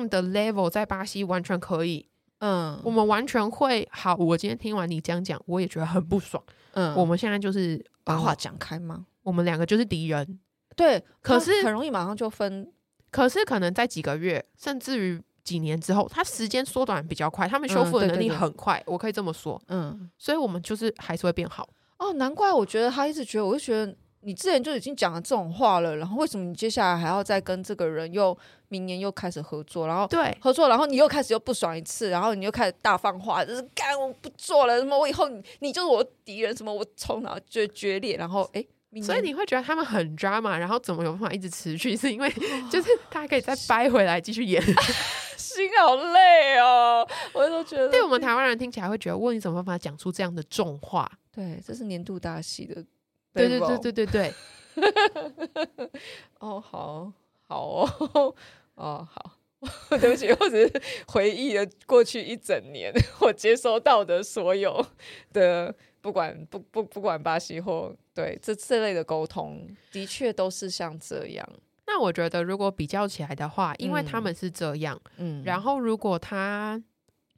[0.00, 2.06] 样的 level 在巴西完全可以。
[2.38, 4.16] 嗯，我们完全会好。
[4.16, 6.42] 我今天听完你这样讲，我也觉得很不爽。
[6.72, 9.04] 嗯，我们现在就是把话讲开吗？
[9.22, 10.38] 我们两个就是敌人。
[10.74, 12.72] 对，可是很容易马上就分。
[13.10, 18.76] 可是可能在几个月，甚至于几年之后，他时间缩短比较快，他们修复的能力很快。
[18.76, 19.60] 嗯、对对对，我可以这么说。
[19.68, 21.68] 嗯，所以我们就是还是会变好。
[21.98, 23.94] 哦，难怪我觉得他一直觉得，我就觉得。
[24.22, 28.36] 你之前就已经讲了这种话了，然后为什么你接下来还要再跟这个人又
[28.68, 29.86] 明年又开始合作？
[29.86, 38.62] 然后对合作，然后你又开始又不爽一次，然后你又开始大放话，就是干我不做了，什么我以后你你就是我敌人，什么我从哪决决裂，然后哎，
[39.02, 41.96] 所以你会觉得他们很 drama，然后怎么有办法一直持续？
[41.96, 42.30] 是因为
[42.70, 44.62] 就是他可以再掰回来继续演，
[45.38, 51.10] 心好累哦，我都觉得对我们台湾人听起来会觉得，问你怎么办法讲出这样的重话？
[51.32, 52.84] 对，这是年度大戏的。
[53.32, 54.34] 对对对对对对，
[56.40, 57.12] 哦，好
[57.46, 58.34] 好哦，
[58.74, 59.32] 哦好，
[59.98, 64.84] 对不起，我只是回忆了过去一整年我接收到的所有
[65.32, 71.48] 的，不管不不不管巴西或对这这类的沟通，的确都是像这样。
[71.86, 76.82] 那我觉得如果比较起来的话，因为他们是这样，嗯，然后如果他。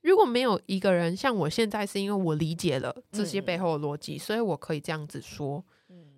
[0.02, 5.64] 如果没有一个人像我现在，是因为我理解了这些背后的逻辑，嗯、所以我可以这样子说。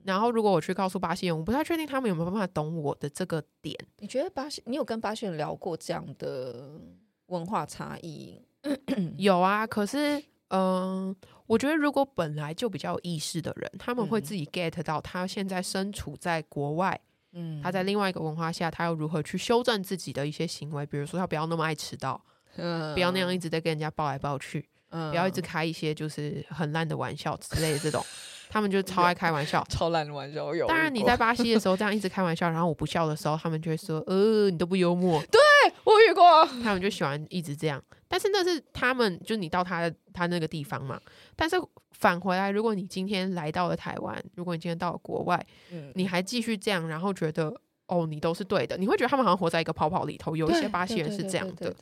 [0.04, 3.76] 嗯、然后，如果我去告诉巴西人，我不太确定他们有没有办法懂我的这个点。
[3.98, 4.62] 你觉得巴西？
[4.66, 6.80] 你有跟巴西人聊过这样的
[7.26, 8.40] 文化差异？
[9.18, 16.98] 有啊，可是，嗯、呃，我觉得如果本来就比较有意识的人，他们会自己 get 到他现在身处在国外，
[17.32, 22.20] 嗯，他在另外一个文化下，他要如何去修正自己的一些行为，比如说他不要那么爱迟到。
[22.56, 28.00] 嗯不要那样一直在跟人家抱来抱去，嗯、不要一直开一些就是很烂的玩笑之类的这种，
[28.48, 30.54] 他们就超爱开玩笑， 超烂的玩笑。
[30.54, 35.20] 有，当然你在 巴西的时候这样一直开玩笑，然后我不笑的时候，他们就会说，呃，你都不幽默。
[35.30, 35.40] 对，
[35.84, 37.82] 我遇过，他们就喜欢一直这样。
[38.06, 41.00] 但是那是他们，就你到他他那个地方嘛。
[41.34, 41.56] 但是
[41.92, 47.52] 返回来，如果你今天来到了台湾，如果你今天到了国外，嗯、你还继续这样，然后觉得
[47.88, 50.36] 哦，你都是对的，你会觉得他们好像活在一个泡泡里头。
[50.36, 51.74] 有一些巴西人是这样的。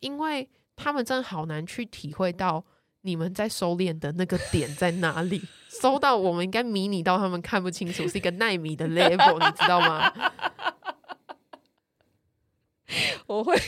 [0.00, 2.64] 因为他们真的好难去体会到
[3.06, 5.40] 你们在收敛的那个点在哪里，
[5.70, 10.10] 收到我们应该迷你到他们看不清楚，是一个奈米的 level，你知道吗？
[13.26, 13.54] 我会，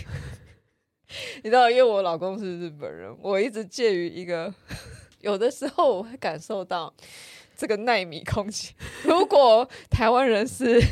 [1.43, 4.53] 你知道，因为我老公是日本人，我一直介于一个，
[5.21, 6.93] 有的时候我会感受到
[7.57, 8.75] 这个奈米空气。
[9.05, 10.83] 如果台湾人是。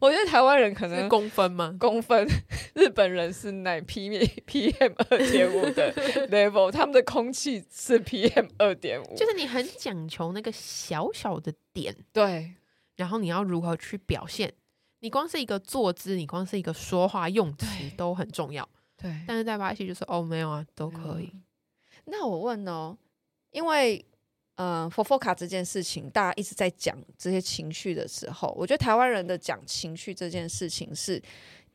[0.00, 1.74] 我觉得台湾人可能公分吗？
[1.78, 2.26] 公分，
[2.74, 4.08] 日本人是那 P
[4.46, 5.92] P M 二点五的
[6.30, 12.54] level，他们的空气是 P M 二点五，就是你很讲求那个小小的点，对，
[12.96, 14.52] 然后你要如何去表现？
[15.00, 17.66] 你光是一个坐姿，你光是一个说话用词
[17.96, 19.12] 都很重要，对。
[19.26, 21.30] 但是在巴西就是哦，没有啊，都可以。
[21.32, 21.42] 嗯、
[22.06, 22.96] 那我问哦，
[23.50, 24.04] 因为。
[24.60, 31.22] 嗯，FOFOCA 这件事情，大家一直在讲这些情绪的时候，我觉得台湾人的讲情绪这件事情是，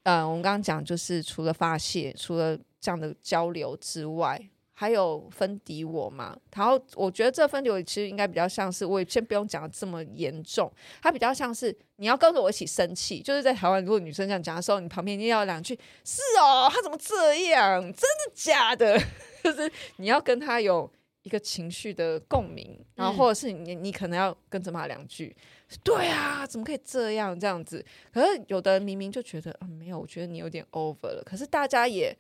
[0.04, 4.38] 呃，我们刚刚讲就是除了发泄，除了这样的交流之外，
[4.74, 6.38] 还有分敌我嘛。
[6.54, 10.70] 然后我觉得这分敌我其实应该比较像是，我也先不用讲的这么严重，
[11.02, 15.74] 它比较像是你要跟着我一起生气，就是在台湾，如果女生这样讲的时候，你旁边一定要两句，
[16.04, 17.82] 是哦，他怎么这样？
[17.82, 19.02] 真的假的？
[19.42, 20.92] 就是你要跟他有。
[21.24, 25.34] 一个情绪的共鸣，然后或者是你，你可能要跟着骂两句，
[25.70, 27.84] 嗯、对啊，怎么可以这样这样子？
[28.12, 31.24] 可是有的人明明就觉得啊，没有，我觉得你有点 over 了。
[31.26, 32.16] 可是大家也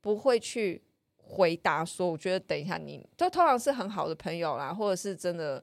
[0.00, 0.80] 不会去
[1.16, 5.62] 回答说，我觉得等一下你，就通常是很好的朋友啦，或者是真的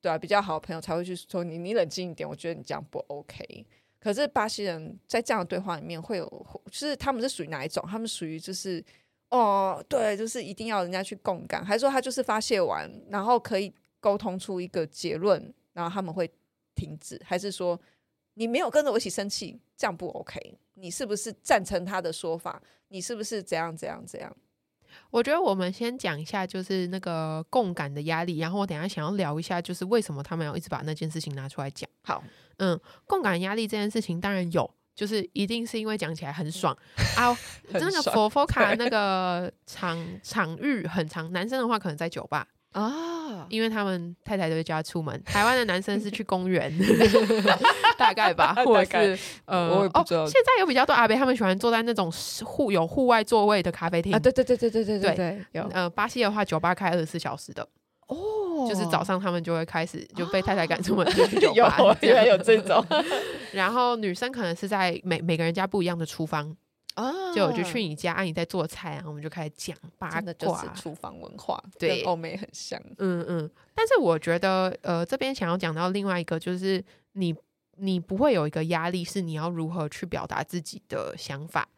[0.00, 3.64] 对啊比较好的朋友才会去说你，你冷静一点，我觉得你这样不 OK。
[4.00, 7.84] 可是巴西人在这样的对话里面会有，就是他们是属于哪一种？
[7.88, 8.84] 他们属于就是。
[9.30, 16.30] 哦，对，就是一定要人家去共感，还是说他就是发泄完，然后可以沟通出一个结论，然后他们会
[16.74, 17.80] 停止，还是说
[18.34, 20.58] 你没有跟着我一起生气，这样不 OK？
[20.74, 22.62] 你是不是赞成他的说法？
[22.88, 24.36] 你是不是怎样怎样怎样？
[25.10, 31.90] 我觉得我们先讲一下，就是那个共感的压力，然后我等一下想要聊一下，就是为什么他们要一直把那件事情拿出来讲。
[32.02, 32.22] 好，
[32.58, 34.70] 嗯，共感压力这件事情当然有。
[34.94, 36.76] 就是一定是因为讲起来很爽。
[37.16, 37.36] 啊
[37.72, 46.72] 真的佛佛卡那个场场域很长男生的话可能在酒吧啊因为他们太太都会叫他出门台湾的男生是去公园
[47.96, 52.10] 大概吧或是呃哦现在有比较多阿伯他们喜欢坐在那种
[52.44, 55.68] 户有户外座位的咖啡厅啊对对对对对对对有。
[55.72, 57.66] 呃巴西的话酒吧开二十四小时的
[58.08, 58.16] 哦
[58.68, 62.84] 就是早上他们就会开始就被太太赶出门 就去酒吧，原来有这种。
[63.52, 66.56] 然后女生可能是在每每个人家不一样的厨房
[66.96, 72.80] 哦，就我就去你家，啊，你在做菜啊，我们就开始讲八卦，真的就是厨房文化，对，跟欧美很像。
[72.98, 76.82] 嗯嗯，但是我觉得，呃，这边想要讲到另外一个，就是
[77.12, 77.34] 你
[77.76, 81.68] 你不会有一个压力，是你要如何去表达自己的想法。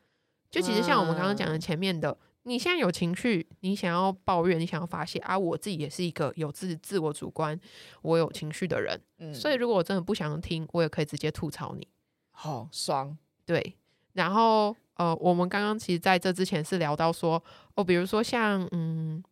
[0.50, 2.16] 就其实像我们刚刚讲的前面的，嗯、
[2.46, 7.58] 你现在有情绪，你想要抱怨，你想要发泄啊，我自己也是一个有自自我主观，
[8.02, 11.86] 我有情绪的人，嗯，所以如果我真的不想听，我也可以直接吐槽你，
[12.30, 13.74] 好、哦、爽，对，
[14.12, 17.42] 然后呃，我们刚刚其实在这之前是聊到说，
[17.74, 19.22] 哦，比如说像嗯。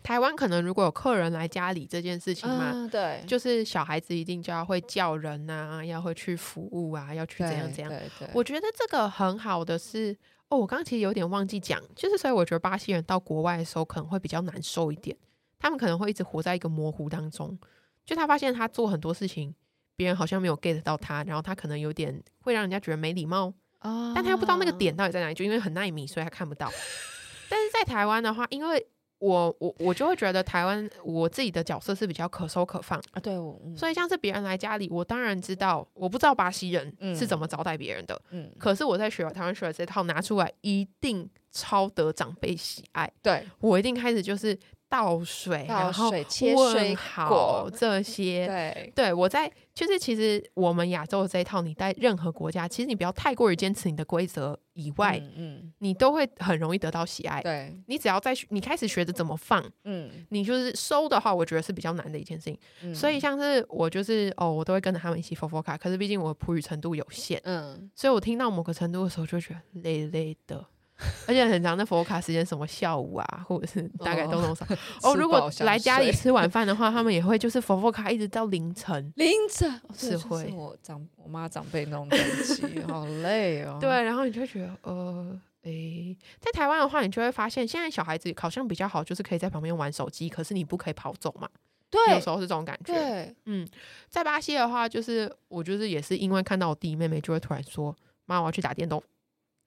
[0.00, 7.92] 台湾可能如果有客人来家里这件事情嘛，嗯，对，就是小孩子一定就要会叫人呐，要会去服务啊，要去怎样怎样。
[8.32, 10.16] 我觉得这个很好的是，
[10.50, 15.16] 哦，我刚刚其实有点忘记讲，就是所以我觉得巴西人到国外的时候可能会比较难受一点，
[15.58, 17.58] 他们可能会一直活在一个模糊当中，
[18.06, 19.54] 就他发现他做很多事情，
[19.96, 26.70] 别人好像没有 get 到他，然后他可能有点会让人家觉得没礼貌，哦，但他又不知道那个点到底在哪里，就因为很耐米，所以他看不到。
[27.50, 28.86] 但是在台湾的话，因为
[29.18, 44.58] 我我我就会觉得台湾我自己的角色是比较可收可放啊，对，我、嗯、所以像是别人来家里，我当然知道，我不知道巴西人是怎么招待别人的，嗯，可是我在学台湾学的这套拿出来，一定超得长辈喜爱，对，我一定开始就是。
[44.88, 46.96] 倒水，倒水，然后切水
[47.28, 57.42] 果这些，对对，我在就是其实我们亚洲的这一套，你在任何国家，其实你不要太过于坚持你的规则以外，嗯，嗯，你都会很容易得到喜爱。
[57.42, 62.58] 对，你只要在你开始学着怎么放，嗯，你就是收的话，我觉得是比较难的一件事情。
[62.82, 70.64] 嗯，所以像是我就是哦，我都会跟着他们一起 Fofoca，可是毕竟我普语程度有限，嗯，所以我听到某个程度的时候，就觉得累累的。
[71.28, 74.66] 而且很长的佛卡时间，什么下午啊，或者是大概都弄上。
[75.02, 79.12] 哦，如果来家里吃晚饭的话，他们也会就是佛佛卡一直到凌晨。
[79.16, 83.78] 凌晨是会，是我长我妈长辈那种等级，好累哦。
[83.80, 91.48] 对，然后你就会觉得，呃，诶、欸，在台湾的话，你就会发现，现在小孩子好像比较好，就是可以在旁边玩手机，可是你不可以跑走嘛。
[91.90, 92.92] 对，有时候是这种感觉。
[92.92, 93.66] 对，嗯，
[94.08, 97.96] 在巴西的话，就是我就是也是因为看到我弟弟妹妹，就会突然说
[98.26, 99.02] ：“妈，我要去打电动。”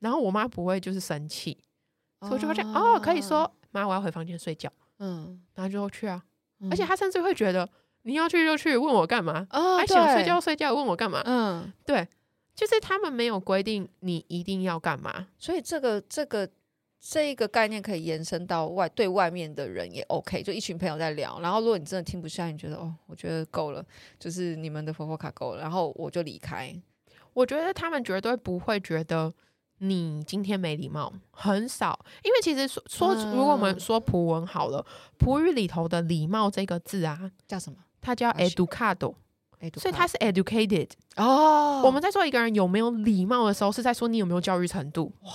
[0.02, 1.58] 然后我妈不会就是生气。
[2.24, 4.72] 所以我就会这样哦，可以说妈，我要回房间睡觉。
[5.00, 6.24] 嗯，然后就去啊，
[6.60, 7.68] 嗯、而且她甚至会觉得
[8.04, 9.48] 你要去就去，问我干嘛？
[9.50, 11.24] 哦，还想睡觉睡觉，问我干嘛？
[11.26, 12.08] 嗯，对，
[12.54, 16.48] 就是他们没有规定你一定要干嘛，所以这个这个
[17.00, 23.84] 这一个概念可以延伸到外对外面的人也 OK，就一群朋友在聊，然后如果你真的听不下，你觉得哦，我觉得够了，
[24.20, 26.72] 就是你们的佛佛卡够了，然后我就离开。
[27.34, 29.34] 我觉得他们绝对不会觉得。
[29.84, 34.86] 你今天没礼貌，很少，因为其实说说，如果我们说葡文好了，
[35.18, 37.80] 葡语里头的礼貌这个字啊，叫什么？
[38.00, 39.16] 它叫 educado，
[39.78, 41.82] 所以它是 educated 哦。
[41.84, 45.12] 我们在说一个人有没有礼貌的时候，是在说你有没有教育程度。
[45.24, 45.32] 哇，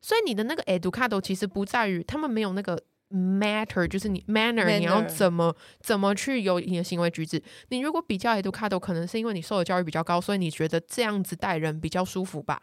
[0.00, 7.42] 所以你的那个 educado 其实不在于他们没有那个 matter，就是你 manner，你要怎么怎么去有你的行为举止。
[7.68, 12.62] 你如果比较 educado，可能是因为你受的教育比较高，所以你觉得这样子待人比较舒服吧。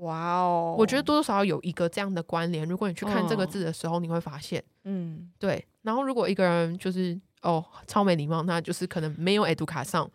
[0.00, 2.66] 哇哦，我觉得多多少少有一个这样的关联。
[2.68, 5.64] 如果你去看这个字的时候，你会发现，嗯，对。
[5.82, 10.08] 然后如果一个人就是哦超没礼貌，那就是可能没有 educação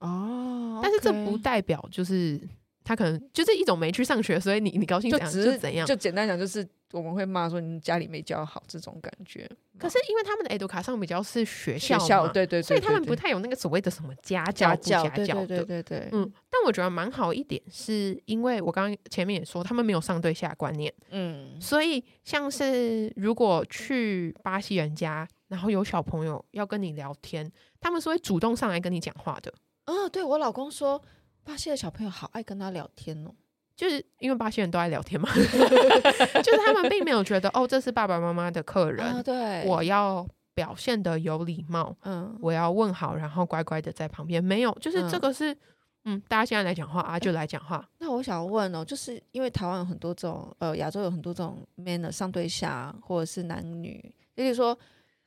[0.00, 0.80] 哦。
[0.82, 2.40] 但是这不代表就是
[2.82, 5.86] 他可能就是一种没去上学，所以你你高兴怎样就怎样。
[5.86, 6.66] 就简单讲就是。
[6.92, 16.32] 我们会骂说你家里没教好这种感觉，可是因为他们的 educação 比较是学校嘛，学校对对对，所以他们不太有那个所谓的什么家家教的，对对对对对，嗯。
[16.50, 29.52] 但我觉得蛮好一点，是因为我刚刚前面也说，他们没有上对下观念，嗯，所以像是如果去巴西人家，然后有小朋友要跟你聊天，他们是会主动上来跟你讲话的。
[29.84, 31.00] 啊，对，我老公说，
[31.44, 33.32] 巴西的小朋友好爱跟他聊天哦。
[33.80, 45.54] 就是因为巴西人都爱聊天嘛， 就是他们并没有觉得哦，这是爸爸妈妈的客人，啊、对，我要表现的有礼貌，嗯，我要问好，然后乖乖的在旁边，没有，就是这个是，
[46.04, 47.82] 嗯，嗯，大家现在来讲话啊，就来讲话。
[47.96, 54.78] 那我想问哦，就是因为台湾有很多这种，呃，亚洲有很多这种 manner 上对下，或者是男女，也就是说。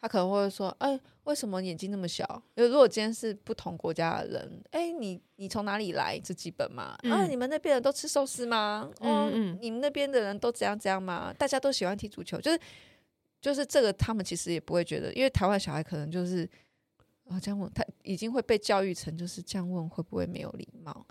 [0.04, 2.26] 他可能会说：“哎、欸，为什么眼睛那么小？
[2.56, 6.20] 因为如果今天是不同国家的人，哎、欸，你你从哪里来？
[6.20, 6.98] 这基本嘛。
[7.04, 8.92] 嗯、啊，你们那边人都吃寿司吗？
[9.00, 11.34] 哦，嗯嗯你们那边的人都怎样怎样吗？
[11.40, 12.60] 大家都喜欢踢足球，就是
[13.40, 16.44] 就是这个，他们其实也不会觉得，因为台湾小孩可能就是
[17.30, 21.08] 啊这样问，他已经会被教育成就是这样问会不会没有礼貌？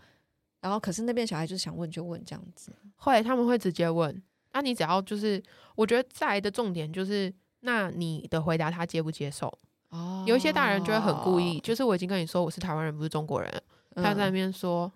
[0.61, 4.23] 然后可是那边小孩就是想问就问这样子，会他们会直接问。
[4.53, 5.43] 那、啊、你只要就是，
[5.77, 9.53] 我觉得再来的重点就是。”那你的回答他接不接受？
[9.89, 13.51] 哦，有一些大人就会很故意，就是我已经跟你说我是台湾人，不是中国人，
[13.95, 14.91] 嗯、他在那边说，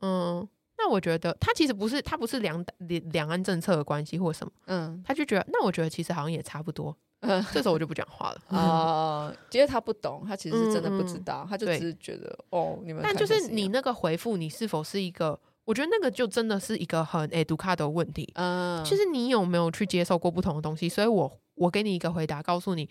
[0.00, 0.46] 嗯，
[0.78, 22.88] 那那我觉得他其实不是，他不是两两两岸政策的关系或什么，嗯，他就觉得，那我觉得其实好像也差不多， 嗯，这时候我就不讲话了，哦，因为他不懂，他其实是真的不知道，他就只是觉得，哦，你们，但就是你那个回复，你是否是一个，我觉得那个就真的是一个很 educado 的问题，嗯，就是你有没有去接受过不同的东西，所以我我给你一个回答，告诉你，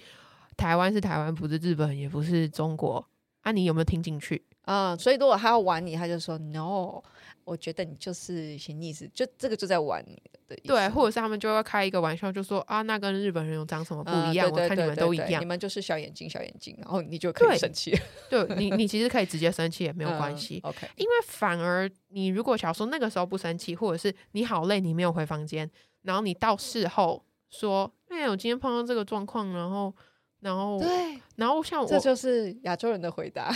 [0.58, 3.06] 台湾是台湾，不是日本，也不是中国，
[3.42, 4.44] 啊，你有没有听进去？
[4.64, 7.02] 啊、嗯，所以如果他要玩你，他就说 no，
[7.44, 10.40] 我觉得你就是什么意思，就这个就在玩你的。
[10.66, 14.48] 对，或者是他们就要开一个玩笑，就说啊，那跟日本人有长什么不一样？
[14.50, 17.92] 嗯、对对对对对，我看你们都一样，你们就是小眼睛，小眼睛，然后你就 可以生气。
[18.30, 20.62] 对，对你，你其实可以直接生气也没有关系。
[20.64, 25.70] 嗯、OK，因为反而你如果想说那个时候不生气，或者是你好累，你没有回房间，
[26.04, 29.94] 然后你到事后说，哎，我今天碰到这个状况，然后。
[30.40, 33.50] 然后，对，然后像我，这就是亚洲人的回答，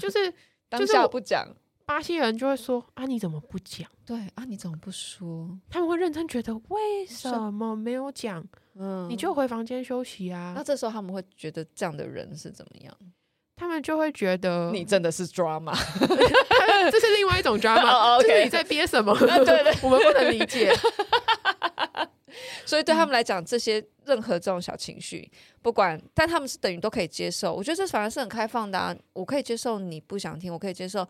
[0.00, 0.32] 就是
[0.70, 1.46] 当下不讲。
[1.84, 3.86] 巴西人就会说：“啊，你怎么不讲？
[4.06, 8.42] 对啊，你怎么不说？”他们会认真觉得为什么没有讲？
[8.76, 10.54] 嗯，你就回房间休息啊。
[10.56, 12.96] 那这时候他们会觉得这样的人是怎么样？
[13.54, 15.76] 他们就会觉得你真的是 drama，
[16.90, 18.22] 这是另外一种 drama。
[18.22, 19.14] 就是你在憋什么？
[19.18, 20.72] 对对，我们不能理解。
[22.64, 25.30] 所以对他们来讲，这些任何这种小情绪，
[25.62, 27.54] 不管，但他们是等于都可以接受。
[27.54, 28.94] 我觉得这反而是很开放的啊！
[29.12, 31.06] 我可以接受你不想听，我可以接受，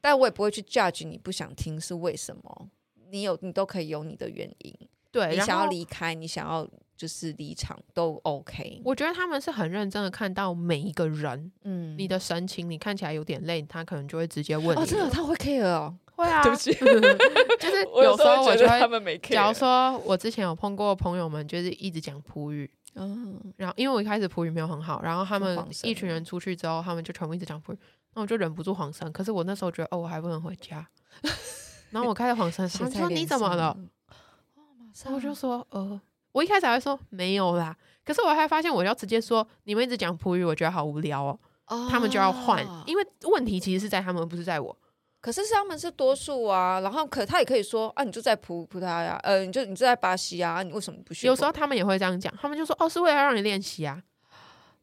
[0.00, 2.68] 但我也不会去 judge 你不想听是为什么。
[3.10, 4.74] 你有，你都可以有你的原因。
[5.12, 8.82] 对，你想要离开，你想要就是离场都 OK。
[8.84, 14.82] 我觉得他们是很认真的看到每一个人，嗯，你的神情，你看起来有点累，他可能就会直接问你。
[14.82, 15.96] 哦，真的，他会 care 哦。
[16.16, 16.72] 会啊， 对不起，
[17.60, 27.78] 就是有时候我就会，假如说我之前有碰过朋友们，就是一直讲普语，嗯，然后因为我一开始普语没有很好，然后他们一群人出去之后，他们就全部一直讲普语，
[28.14, 29.10] 那我就忍不住晃神。
[29.12, 30.86] 可是我那时候觉得，哦，我还不能回家，
[31.90, 33.76] 然后我开始晃神，他说你怎么了？
[35.04, 36.00] 然后我就说，呃，
[36.32, 44.74] 我一开始还会说没有啦，可是我还发现我要直接说你们一直讲普语，我觉得好无聊哦，他们就要换，因为问题其实是在他们，不是在我。
[45.26, 51.26] 可是他们是多数啊，然后可他也可以说啊，你就在葡葡萄牙，呃，你就你就在巴西啊，你为什么不学？
[51.26, 54.00] 有时候他们也会这样讲，他们就说哦，是为了让你练习啊。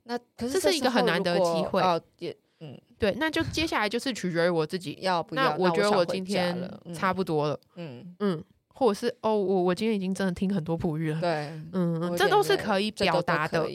[0.04, 5.44] 那可是这是一个很难得的机会哦，也嗯，对，那就接下来就是取决于我自己要不要。
[5.44, 13.66] 那我觉得我今天差不多了，嗯嗯，或者是哦，我我今天已经真的听很多葡语了，对，嗯，这都是可以表达的。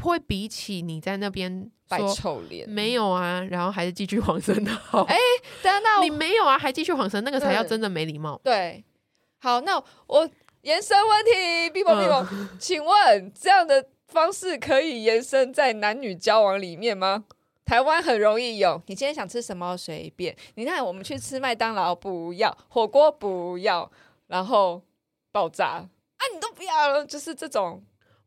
[0.00, 5.02] 会比起你在那边摆臭脸，没有啊，然后还是继续晃神的 好。
[5.02, 5.16] 哎，
[5.62, 8.40] 等等，那你没有啊，还继续晃神，那个才叫真的没礼貌。
[8.42, 8.82] 对，
[9.38, 10.28] 好，那我
[10.62, 11.30] 延伸问题
[11.70, 17.24] ，Bibo Bibo，请问这样的方式可以延伸在男女交往里面吗？
[17.64, 23.90] 台湾很容易有，你今天想吃什么随便，你看我们去吃麦当劳不要，火锅不要，
[24.26, 24.82] 然后
[25.30, 27.82] 爆炸啊，你都不要了，就是这种。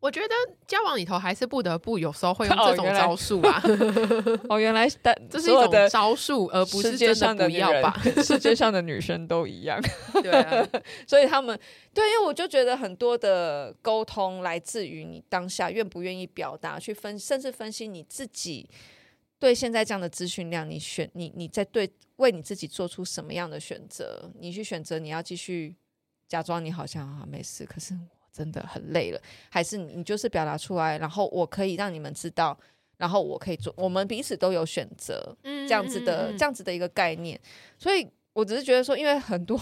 [0.06, 0.36] 我觉得
[0.68, 3.60] 交往里头还是不得不有时候会用这种招数啊！
[4.48, 4.88] 哦，原来
[5.28, 8.00] 这是一种招数，而不是真的不要吧？
[8.24, 9.82] 世界上的女生都一样，
[10.22, 10.68] 对啊。
[11.08, 11.60] 所以他们
[11.92, 18.70] 对，因为我就觉得很多的沟通来自于你当下愿不愿意表达，去分，甚至分析你自己
[19.40, 24.30] 对现在这样的资讯量，你选你你在对为你自己做出什么样的选择？
[24.40, 25.76] 你去选择你要继续
[26.28, 27.98] 假装你好像啊没事，可是。
[28.36, 32.58] 真的很累了，还是你就是表达出来，然后我可以让你们知道，
[32.98, 37.40] 然后我可以做，我们彼此都有选择，这样子的，这样子的一个概念。
[37.78, 39.58] 所以我只是觉得说，因为很多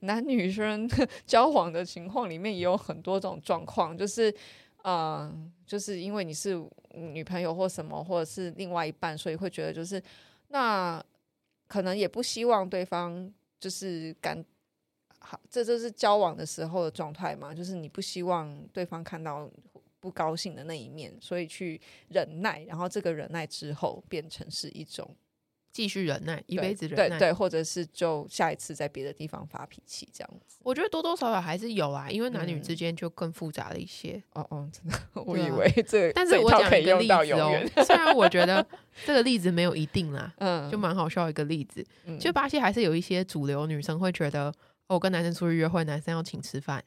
[0.00, 0.90] 男女生
[1.24, 4.28] 交往的情况里面也有很多种状况，就是，
[4.82, 6.60] 嗯、呃，就是因为你是
[6.94, 10.02] 女朋友或什么，或者是另外一半，所以会觉得就是，
[10.48, 11.00] 那
[11.68, 14.44] 可能也不希望对方就是感。
[15.20, 19.48] 好，这就是交往的时候的状态嘛，就是你不希望对方看到
[20.00, 25.14] 不高兴的那一面，所以去忍耐，然后这个忍耐之后变成是一种
[25.70, 30.58] 继续忍耐，一辈子忍耐，对对，或者是就下一次在别的地方发脾气这样子。
[30.62, 34.14] 我觉得多多少少还是有啊，因为男女之间就更复杂了一些。
[34.32, 38.66] 嗯、哦哦，真的，我以为这，啊、但是我讲一个例子哦，虽然我觉得
[39.04, 44.50] 这个例子没有一定啦， 嗯，就蛮好笑一个例子，嗯、就巴西还是有一些主流女生会觉得。
[44.94, 46.82] 我跟男生出去约会，男生要请吃饭。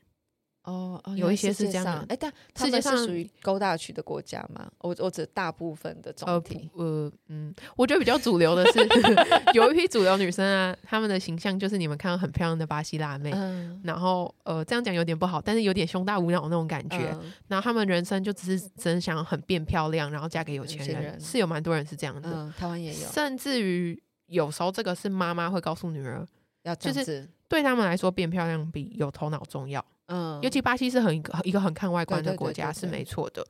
[0.64, 2.06] 哦，有一些是这样的。
[2.08, 4.70] 哎，但世界上属于高大区的国家吗？
[4.80, 6.70] 我我指大部分的总体。
[6.76, 8.80] 呃嗯，我觉得比较主流的是，
[9.54, 13.32] 有一批主流女生啊，她们的形象就是你们看到很漂亮的巴西辣妹。
[13.34, 13.82] 嗯。
[13.84, 17.14] 然后呃，这样讲有点不好，但是有点胸大无脑那种感觉。
[17.48, 22.54] 然后她们人生就只是真想很变漂亮，然后嫁给有钱人，是有蛮多人是这样的。
[22.58, 23.08] 台湾也有。
[23.10, 26.26] 甚至于有时候这个是妈妈会告诉女儿。
[26.64, 29.86] 要就是对他们来说，变漂亮比有头脑重要。
[30.08, 33.46] 嗯，尤其巴西是很一个一个很看外观的国家，是没错的。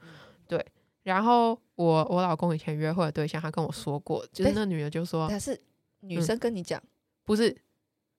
[0.45, 0.63] 对，
[1.03, 5.57] 然后我我老公以前约会的对象，他跟我说过，就是那女的就说，她是
[6.01, 6.83] 女生跟你讲，
[7.24, 7.55] 不是，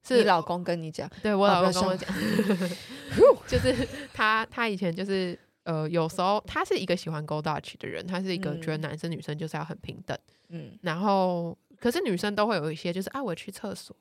[0.03, 2.09] 是你老公跟你讲，对我老公跟我讲，
[3.47, 13.95] 就是他他以前就是呃，有时候他是一个喜欢 go Dutch 的人，他是一个觉得男生女生就是要很平等，嗯，然后可是女生都会有一些就是啊，我去厕所。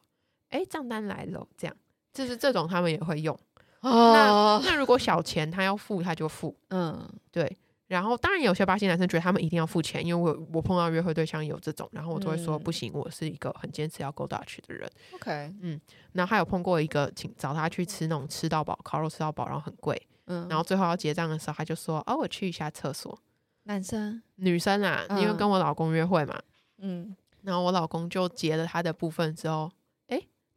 [0.53, 1.75] 哎，账单来了，这样
[2.13, 3.38] 就是这种他们也会用。
[3.81, 6.55] 哦、那那如果小钱他要付，他就付。
[6.69, 7.57] 嗯，对。
[7.88, 14.89] 然后当然有些巴西男生觉得他们一定要付钱，因为我我碰到约会对象有这种，然后我就会说、嗯、不行，我是一个很坚持要 go Dutch 的人。
[15.15, 15.79] OK，嗯。
[16.13, 20.01] 然后还有碰过一个请找他去吃那种吃到饱烤肉吃到饱，然后很贵。
[20.27, 20.48] 嗯。
[20.48, 23.19] 然后最后要结账的时候，他就说：“哦，我去一下厕所。”
[23.63, 26.41] 男生、女生啊，嗯、因为跟我老公约会嘛。
[26.77, 27.15] 嗯。
[27.41, 29.69] 然后我老公就结了他的部分之后。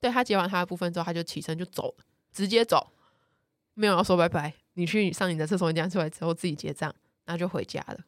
[0.00, 2.92] 对，他结完他的部分之后，他就起身就走了，直接走，
[3.74, 4.52] 没有要说拜拜。
[4.74, 7.98] 你去上你的厕所，你这样出来之后自己结账，然后就回家了。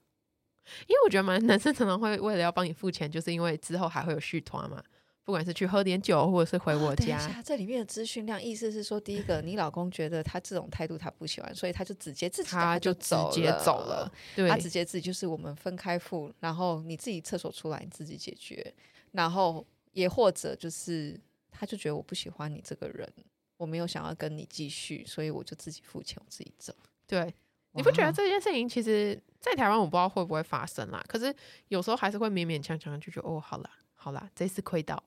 [0.86, 4.84] 因为我觉得嘛，男生常常会为了要帮你付钱，就是因为之后还会有续团嘛，
[5.24, 7.18] 不管是去喝点酒，或者是回我家。
[7.18, 14.12] 哦、这里面的资讯量，意思是说，第一个，你老公觉得他这种态度他不喜欢，所以他就直接自己他就直接走了。
[14.36, 18.74] 对，他直接自己就是我们分开付，然后你自己厕所出来你自己解决，
[19.12, 21.18] 然后也或者就是。
[21.58, 23.12] 他就觉得我不喜欢你这个人，
[23.56, 26.72] 我没有想要跟你继续，所以我就自己付钱，我自己走。
[27.06, 27.34] 对，
[27.72, 31.04] 你不觉得这件事情其实，在台湾我不知道会不会发生啦？
[31.08, 31.34] 可是
[31.66, 35.02] 有时候还是会勉勉强强就觉得，哦，好啦，好啦，这次亏到。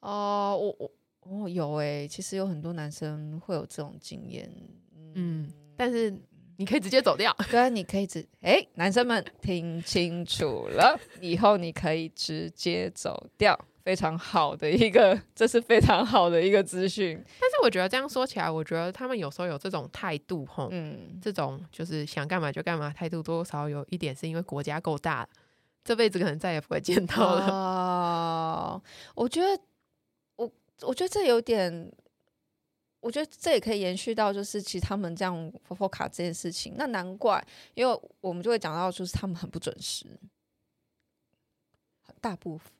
[0.00, 4.50] 哦，我我我有诶、欸，其实有很多男生会有这种经验，
[4.96, 6.12] 嗯，嗯，但是
[6.56, 7.32] 你可以直接走掉。
[7.50, 13.58] 对啊，你可以直，哎、欸，男生们听清楚了，以后你可以直接走掉。
[13.82, 17.16] 非常好的一个，这是非常好的一个资讯。
[17.40, 25.28] 但是我觉得这样说起来，我觉得他们有时候有这种态度，吼，嗯，这种就是想干嘛就干嘛态度，多少有一点是因为国家够大，
[25.82, 27.46] 这辈子可能再也不会见到了。
[27.46, 28.82] 哦，
[29.14, 29.62] 我觉得，
[30.36, 30.50] 我
[30.82, 31.90] 我觉得这有点，
[33.00, 37.42] 我觉得这也可以延续到，就是其实他们这样 FOFO 卡这件事情，那难怪，
[37.74, 40.06] 因为我们就会讲到，就是他们很不准时，
[42.20, 42.70] 大部分。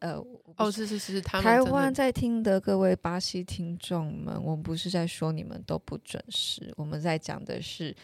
[0.00, 0.22] 呃，
[0.56, 7.94] 哦，是是是，台湾在听的各位巴西听众们，我们不是在说你们都不准时，我们在讲的是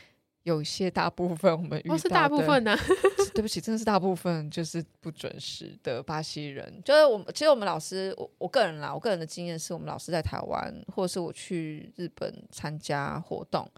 [0.45, 2.77] 有些大部分我们遇到的，哦，是大部分呢，
[3.35, 6.81] 对不起，真的是大部分就是不准时的巴西人。
[6.85, 13.69] 就是我们，其实我们老师，我我个人啦，我个人的经验是我们老师在台湾，或者是我去日本参加活动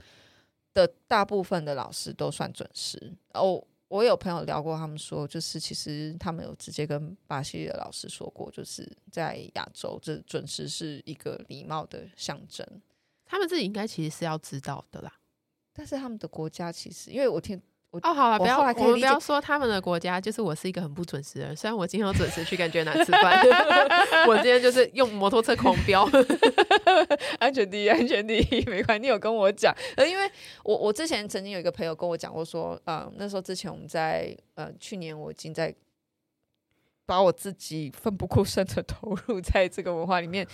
[0.75, 3.65] 的大部分的老师都算准时哦。
[3.89, 12.67] 我有朋友聊过，他们说，就是其实他们有直接跟巴西的老师说过，就是在亚洲，这准时是一个礼貌的象征。
[13.25, 15.13] 他们自己应该其实是要知道的啦，
[15.73, 17.61] 但是他们的国家其实，因为我听。
[18.03, 21.57] 哦，好了，不要，我们不要说他们的国家，就是我是一个很不准时的人。
[21.57, 23.45] 虽然我今天有准时去跟 Jenna 吃饭，
[24.29, 26.09] 我今天就是用摩托车狂飙，
[27.39, 29.03] 安全第一，安全第一，没关系。
[29.03, 30.31] 你有跟我讲，呃，因为
[30.65, 35.75] 我我之前曾经有一个朋友跟我讲过，说，呃，那时候之前我们在呃去年我已经在
[37.05, 40.47] 把我自己奋不顾身的 投入在这个文化里面。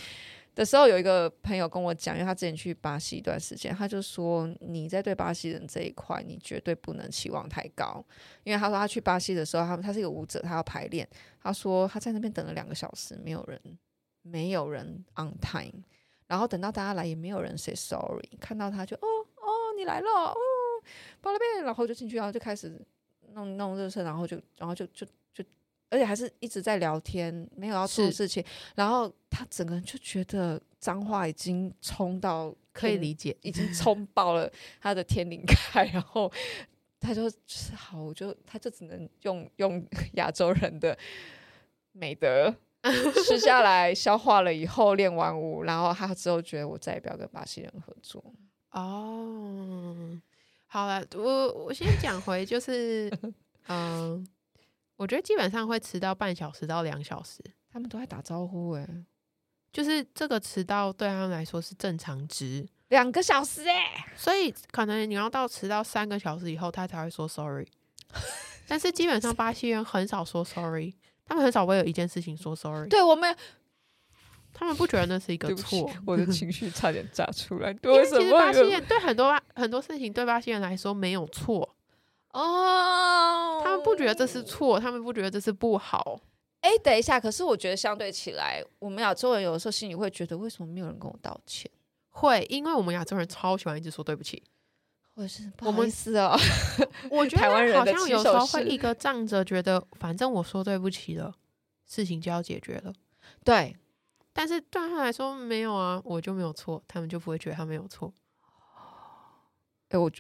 [0.55, 8.05] 的时候，有一个朋友跟我讲，因为他之前去巴西一段时间，他就说，你在对巴西人这一块，你绝对不能期望太高，
[8.45, 11.09] 因为他说他去巴西的时候，他他是一个舞者，他要排练，
[11.43, 13.61] 他说他在那边等了两个小时，没有人，
[14.21, 15.83] 没有人 on time，
[16.27, 20.35] 然后等到大家来也没有人 say sorry，看到他就哦哦你来了哦，
[21.23, 22.79] 巴拉贝，然后就进去，然后就开始
[23.33, 25.07] 弄弄热身，然后就然后就就。
[25.93, 28.43] 而且还是一直在聊天，没有要做事情。
[28.75, 34.51] 然后他整个人就觉得脏话已经冲到可以理解，已经冲爆了
[34.81, 35.85] 他的天灵盖。
[35.93, 36.33] 然后
[36.99, 40.97] 他就吃好，我就他就只能用用亚洲人的
[41.93, 42.55] 美德
[43.27, 48.25] 吃下来，消化了以后练完舞，然后他之后觉得我再也不要跟巴西人合作。
[48.71, 50.19] 哦，
[50.69, 53.13] 好了，我我先讲回，就是
[53.67, 54.27] 嗯。
[55.03, 58.89] 我觉得基本上会迟到半小时到两小时，他们都在打招呼哎，
[59.73, 67.67] 就是这个迟到对他们来说是正常值，两个小时哎，所以可能你要到迟到三个小时以后，他才会说 sorry。
[68.69, 72.89] 但是基本上巴西人很少说 sorry，他们很少会有一件事情说 sorry。
[72.89, 73.37] 对我们，
[74.53, 77.73] 他们不觉得那是一个错，我的情绪差点炸出来。
[77.83, 81.75] 因为其实巴西人对很多很多事情对巴西人来说没有错。
[82.33, 86.21] 哦，他们不觉得这是错，他们不觉得这是不好。
[86.61, 91.71] 哎，等一下，可是我觉得相对起来，我们亚洲人有的时候心里会觉得，为什么没有人跟我道歉？
[92.11, 94.43] 会，因为我们亚洲人超喜欢一直说对不起。
[95.15, 96.35] 我是不好意思哦，
[97.11, 101.35] 我觉得好像有时候会一个仗着觉得，反正我说对不起了，
[101.85, 102.93] 事情就要解决了。
[103.45, 103.77] 对，
[104.33, 108.11] 但是对他来说没有啊，我就没有错，他们就不会觉得他没有错。
[109.91, 110.11] 哎，我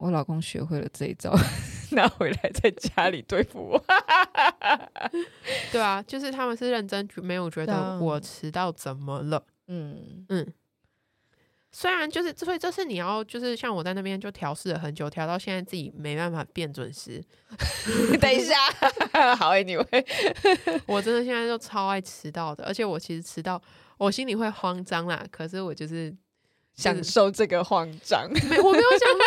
[0.00, 1.32] 我老公学会了这一招，
[1.92, 3.84] 拿回来在家里对付我。
[5.70, 9.44] 对啊，就是他们是认真，没有觉得我迟到怎么了。
[9.68, 10.52] 嗯嗯。
[11.72, 17.22] 虽然就是，所以这是你要就是像我在那边就调试了很久，调到现在自己没办法变准时。
[18.20, 18.56] 等一下，
[19.36, 19.84] 好哎，你会？
[20.86, 23.60] 我真的现在就超爱迟到的，而且我其实迟到，
[23.98, 25.24] 我心里会慌张啦。
[25.30, 26.12] 可是我就是
[26.74, 29.18] 享受这个慌张，没我没有享受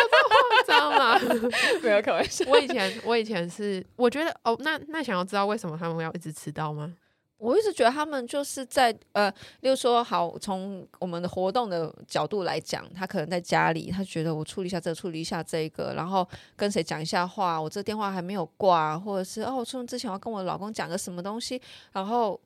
[0.74, 1.20] 这个慌张啦，
[1.82, 2.44] 没有开玩笑。
[2.48, 6.92] 我以前我以前是我觉得哦，那那想要知道为什么他们要一直迟到吗？
[7.36, 9.28] 我一直觉得他们就是在呃，
[9.60, 21.60] 例如说，好，从我们的活动的角度来讲，他可能在家里，他觉得我处理一下这个，处理一下这个，然后跟谁讲一下话，我这电话还没有挂，或者是哦，我出门之前我要跟我老公讲个什么东西，
[21.92, 22.40] 然后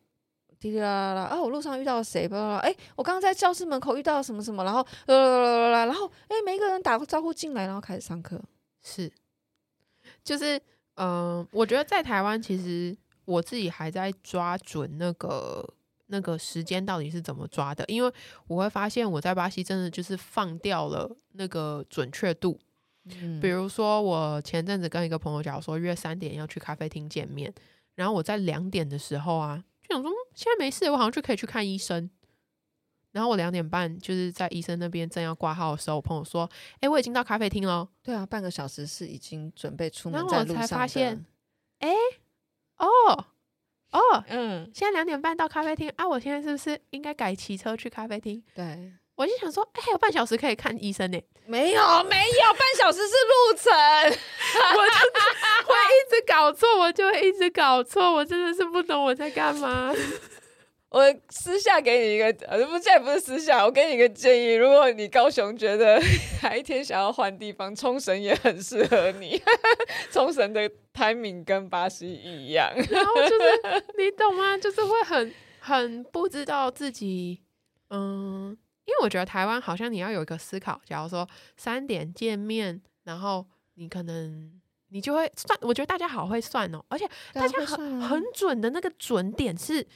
[0.61, 2.29] 滴滴啦啦啦，哦，我路上遇到了谁？
[2.29, 8.40] 吧，哎，我刚刚在教室门口遇到了什么什么，然后呃，然后哎，每一个人打个招呼进来，然后开始上课，
[8.83, 9.11] 是，
[10.23, 10.57] 就是
[10.94, 12.97] 嗯、呃，我觉得在台湾其实。
[13.29, 15.62] 我自己还在抓准那个
[16.07, 18.11] 那个时间到底是怎么抓的，因为
[18.47, 22.59] 我会发现我在巴西真的就是放掉了那个准确度。
[23.05, 27.53] 嗯，比如说我前阵子跟一个朋友讲说约三点要去咖啡厅见面，
[27.97, 32.11] 然后我在两点的时候啊，就想说现在没事，我好像就可以去看医生。
[33.12, 36.48] 然后我两点半就是在医生那边正要挂号的时候，我朋友说
[36.81, 41.24] ：“哎，我已经到咖啡厅了。”对啊，半个小时是已经准备出门，然后我才发现，
[41.79, 41.88] 哎。
[42.79, 42.87] 哦
[43.90, 48.40] 哦，嗯，现在两点半到咖啡厅啊，我现在是不是应该改骑车去咖啡厅？
[48.55, 51.20] 对，我就想说，哎，还有半小时可以看医生呢。
[51.44, 53.72] 没有，没有，半小时是路程，
[54.78, 54.94] 我就
[55.66, 59.92] 会一直搞错，我就会一直搞错，我真的是不懂我在干嘛。
[60.90, 66.00] 我私下给你一个，呃，不，这也不是私下，我给你一个建议，如果你高雄觉得
[66.44, 69.42] 哪一天想要换地方，冲绳也很适合你。
[70.12, 74.57] 冲绳的 timing 跟巴西一样，然后就是你懂吗？
[74.57, 77.42] 就是会很很不知道自己，
[77.90, 78.57] 嗯，
[78.88, 84.51] 因为我觉得台湾好像你要有一个思考，假如说三点见面，然后你可能
[84.88, 89.87] 你就会算，我觉得大家好会算哦，而且大家很很准的那个准点是。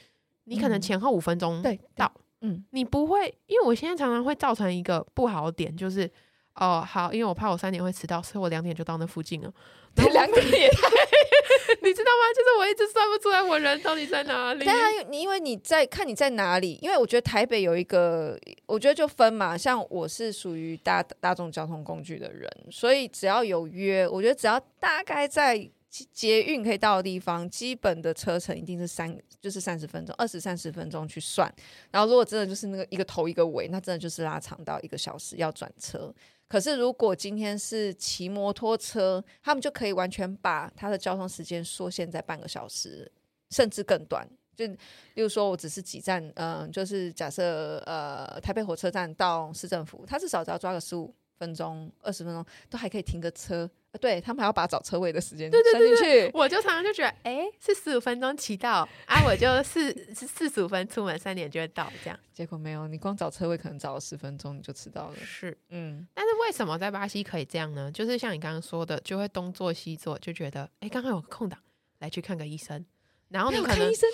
[0.45, 6.11] 你可能前后五分钟对到，嗯，你不会，因为我现在常常会造成一个不好的点，就是
[6.55, 9.51] 哦，好，因为我怕我三点会迟到，所以我两点就到那附近了。
[9.95, 10.87] 两点也太，
[11.81, 12.23] 你知道吗？
[12.35, 14.65] 就是我一直算不出来我人到底在哪里。
[14.65, 25.69] 对啊，你因为你在看你在哪里，因为我觉得台北有一个，我觉得就分嘛，像我是属于大大众交通工具的人，所以只要有约，我觉得只要大概在。
[26.11, 31.47] 捷运可以到的地方，基本的车程一定是三，就是三十分钟，二十三十分钟去算。
[31.91, 36.11] 然后如果真的就是那个一个头一个尾，那真的就是拉长到一个小时要转车。
[36.53, 43.11] 可是如果今天是骑摩托车，他们就可以完全把他的交通时间缩限在半个小时，
[43.49, 44.23] 甚至更短。
[44.55, 44.77] 就例
[45.23, 53.67] 如说我只是几站，嗯、就是假设呃台北火车站到市政府，他至少只要抓个十五分钟、二十分钟，都还可以停个车。
[53.99, 62.19] 对他们还要把找车位的时间算进去，我就常常就觉得，哎，是十五分钟骑到啊，我就 四是四十五分出门，三点就会到这样。
[62.33, 65.15] 结果没有，你光找车位可能找了十分钟你就迟到了。
[65.23, 66.07] 是，嗯。
[66.13, 67.91] 但是为什么在巴西可以这样呢？
[67.91, 71.59] 就是像你刚刚说的，就会东做西做，就觉得，哎，刚刚有个空档，
[71.99, 72.85] 来去看个医生。
[73.29, 74.07] 然后你可能看医生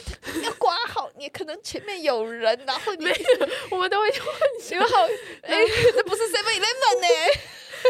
[0.44, 4.18] 要挂号，你可能前面有人，然后你没有，我们都会 问，
[4.72, 5.04] 你好，
[5.42, 7.42] 哎，这不是 Seven Eleven 呢？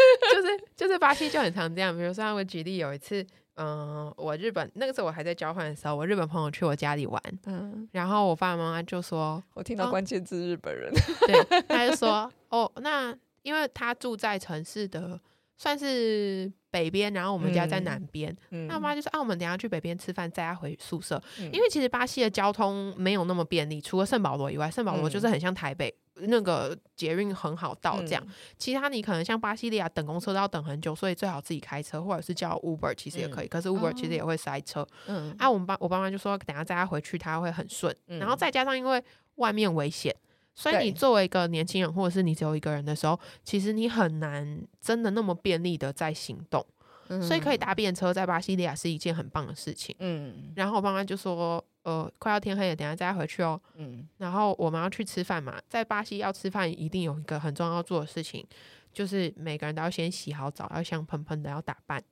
[0.32, 3.22] 就是就是巴西就很常这样，比如说我举例有一次，
[3.56, 15.20] 嗯、呃，我日本那个时候我还在交换的时候，我日本朋友去我家里玩，嗯，然后我爸爸妈妈就说，我听到关键字日本人，哦、对， 他就说，哦，那因为他住在城市的
[15.58, 25.94] 算是北边，然后我们家在南边，嗯、那我妈就说，啊，我们等下去北边吃饭，再要回宿舍，嗯、因为其实巴西的交通没有那么便利，除了圣保罗以外，圣保罗就是很像台北。
[26.19, 33.47] 嗯那个捷运很好到，这样，嗯、其他你可能像巴西利亚等公车都要等很久，所以最好自己开车，或者是叫 Uber，其实也可以。
[33.47, 34.86] 嗯、可是 Uber 其实也会塞车。
[35.08, 37.95] 嗯，啊，我们爸我爸妈就说，等下载他回去他会很顺。
[38.08, 39.03] 嗯、然后再加上因为
[39.36, 40.15] 外面危险，
[40.53, 46.65] 所以你作为一个年轻人，或者是你只有一个人的时候，其实你很难真的那么便利的在行动。
[47.08, 49.95] 嗯、所以可以搭便车在巴西利亚是一件很棒的事情。
[49.99, 51.63] 嗯，然后我爸妈就说。
[51.84, 53.60] 呃，快要天黑了，等下再回去哦。
[53.76, 58.46] 嗯，然后我们要去吃饭嘛，在巴西要吃饭，一定有一个很重要要做的事情，
[58.92, 62.04] 就是每个人都要先洗好澡，要香喷喷的，要打扮。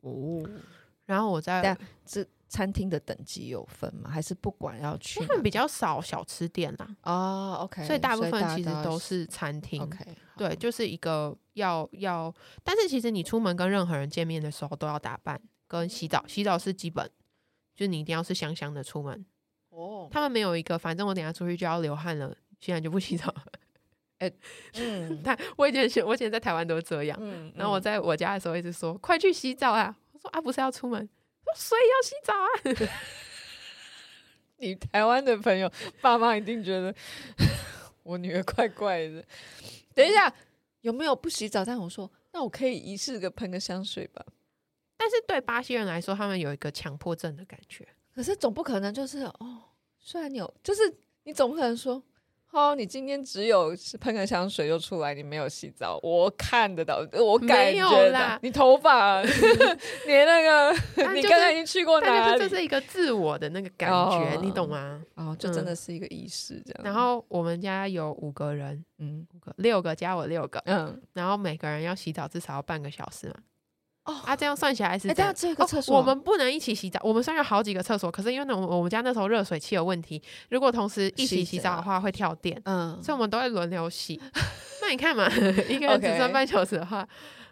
[0.00, 0.42] 哦，
[1.04, 4.08] 然后我在这餐厅的等级有分吗？
[4.08, 5.20] 还是不管要去？
[5.20, 6.96] 他们比较少小吃店啦。
[7.02, 9.82] 哦，OK，所以大部分其实都是餐厅。
[9.82, 17.08] OK，对，就是一个要要，但是其实你出门跟任何人见面的时候都要打扮跟洗澡，洗澡是基本。
[17.76, 19.24] 就你一定要是香香的出门
[19.68, 20.08] 哦。
[20.10, 23.32] 他们没有一个，反正我等下出去就要流汗了，现在就不洗澡。
[24.18, 24.34] 哎、 欸，
[24.80, 27.18] 嗯，他我以前我以前在台湾都这样。
[27.20, 31.06] 嗯，然后我在我家的时候一直说：“嗯、快去洗澡啊！”我说：“啊，不是要出门，
[31.54, 32.90] 所以要洗澡啊。
[34.58, 36.94] ”你台湾的朋友爸妈一定觉得
[38.02, 39.22] 我女儿怪怪的。
[39.94, 40.32] 等一下，
[40.80, 41.62] 有没有不洗澡？
[41.62, 44.24] 但我说，那我可以一次个喷个香水吧。
[44.96, 47.86] 但是对巴西人来说，他们有一个强迫症的感觉。
[48.14, 49.62] 可是总不可能就是哦，
[50.00, 50.80] 虽然你有，就是
[51.24, 52.02] 你总不可能说
[52.52, 58.38] 哦，你今天只有喷个香水就出来，你没有洗澡，我看得到，我感觉到啦。
[58.42, 59.28] 你头发， 你
[60.06, 62.38] 那个， 就是、你刚才已经去过哪里？
[62.38, 65.04] 这是一个自我的那个感觉，哦、你懂吗？
[65.16, 66.84] 哦，就真的是一个仪式这样、嗯。
[66.84, 73.34] 然后我们家有五个人，嗯，五个六个加我六个，嗯，然后每个人要洗澡至少要半个小时嘛。
[74.06, 75.32] 哦，啊，这样算起来是这样。
[75.36, 76.98] 这个厕所，我们不能一起洗澡。
[77.02, 82.60] 我们虽然有好几个厕所，可是因为呢，我们家那时候热水器有问题，如果同时一起洗澡的话会跳电。
[82.64, 84.20] 嗯，所以我们都会轮流洗。
[84.80, 85.28] 那你看嘛，
[85.68, 87.06] 一个人只算半小时的话，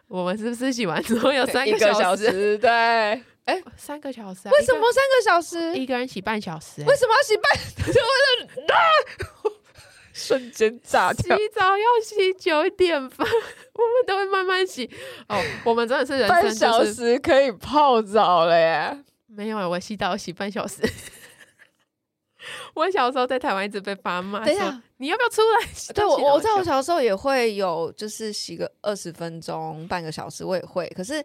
[0.07, 2.57] 我们是不是洗完之后有三个小时？
[2.59, 4.49] 对，哎，三个小时。
[4.49, 5.77] 为什么三个小时？
[5.77, 6.83] 一个人洗半小时。
[6.87, 7.87] 为什么要洗半？
[7.93, 8.79] 就为了啊！
[10.15, 11.37] 瞬间炸掉！
[11.37, 13.27] 洗澡要洗久一点吧，
[13.75, 14.89] 我们都会慢慢洗。
[15.29, 19.05] 哦，我们真的是人生、就是、半小时可以泡澡了耶！
[19.27, 20.83] 没有啊，我洗澡洗半小时。
[22.75, 30.87] 我小时候在台湾一直被爸妈说：“下你要不要出来洗？”对，我我在我小时候也会有，就是洗个二十分钟、半个小时，我也会。
[30.97, 31.25] 可是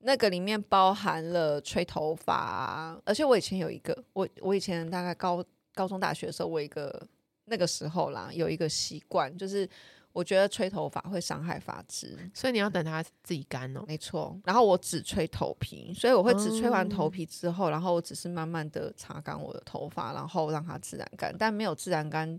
[0.00, 7.06] 那个里面包含了吹头发，而且我以前有一个，我我以前大概高高中、大学的时候，我有一个。
[7.46, 9.68] 那个时候啦，有一个习惯，就是
[10.12, 13.84] 我觉得吹头发会伤害发质，所以你要等它自己干哦。
[13.86, 21.34] 没错，然后我只吹头皮，所以我会只吹完头皮之后，嗯、然后我只是慢慢的擦干我的头发，然后让它自然干。
[21.38, 22.38] 但没有自然干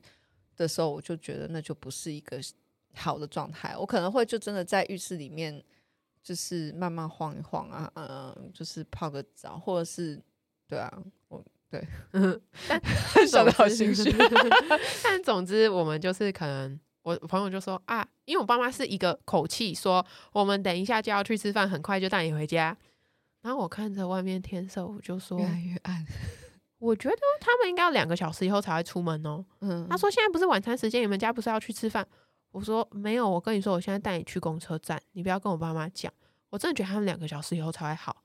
[0.57, 2.39] 的时候，我就觉得那就不是一个
[2.93, 3.75] 好的状态。
[3.77, 5.63] 我可能会就真的在浴室里面，
[6.21, 10.21] 就是慢慢晃一晃啊，嗯，就是泡个澡，或者是
[10.67, 11.43] 对啊，我。
[11.71, 11.87] 对，
[12.67, 12.81] 但
[13.25, 14.13] 想的好心虚。
[15.01, 22.75] 但总之，我们就是可能，我朋友就说啊，因为我爸妈是一个口气说，我们等一下就要去吃饭，很快就带你回家。
[23.41, 26.05] 然后我看着外面天色，我就说越来越暗。
[26.77, 29.43] 我觉得他们应该要两个小时以后才会出门哦。
[29.61, 32.05] 嗯，他说现在不是晚餐时间，你们家不是要去吃饭？
[32.51, 36.11] 我说没有，我跟你说，我现在带你去公车站，你不要跟我爸妈讲。
[36.49, 38.23] 我真的觉得他们两个小时以后才会好。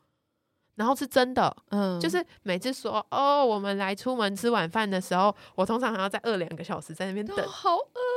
[0.75, 8.16] 然后是真的，嗯，就是每次说哦，我们来出门吃晚饭的时候，我通常还要再饿两个小时在那边等，好饿哦，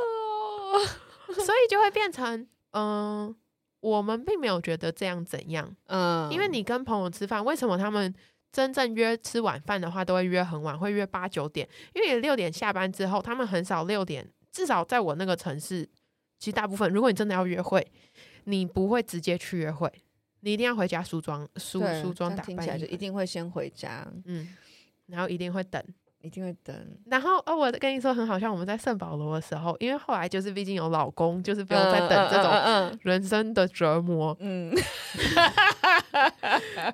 [1.33, 2.39] 所以就会变成，
[2.71, 3.35] 嗯、呃，
[3.81, 8.13] 我们并没有觉得这样怎样，嗯，因为你跟朋友吃饭，为什么他们
[8.51, 15.87] 真正约吃晚饭的话都会约很晚，会约八九点，因为六点下班之后，他们很少六点，至少在我那个城市，
[16.39, 17.85] 其实大部分，如果你真的要约会，
[18.45, 19.91] 你不会直接去约会。
[20.41, 24.47] 你一定要回家梳妆、梳梳妆打扮，听起来就一定会先回家，嗯，
[25.07, 25.83] 然后一定会等，
[26.21, 26.75] 一定会等。
[27.05, 34.73] 然后哦，我跟你说很好笑，我们在圣保罗的时候，因为后来就是毕竟有老公，就是不用再等这种人生的折磨，嗯。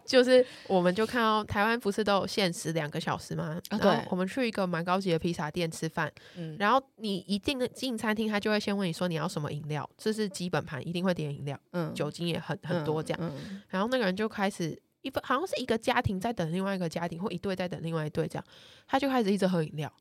[0.06, 3.60] 就是，我们就看到台湾不是都有限时两个小时吗？
[3.70, 13.32] 然后我们去一个蛮高级的披萨店吃饭，嗯，然后你一定进餐厅，他就会先问你说你要什么饮料，这是基本盘，一定会点饮料，嗯，酒精也很很多这样，
[13.70, 18.46] 然后那个人就开始一份好像是一个家庭在等另外一个家庭，或一对在等另外一对这样，
[18.88, 19.92] 他就开始一直喝饮料，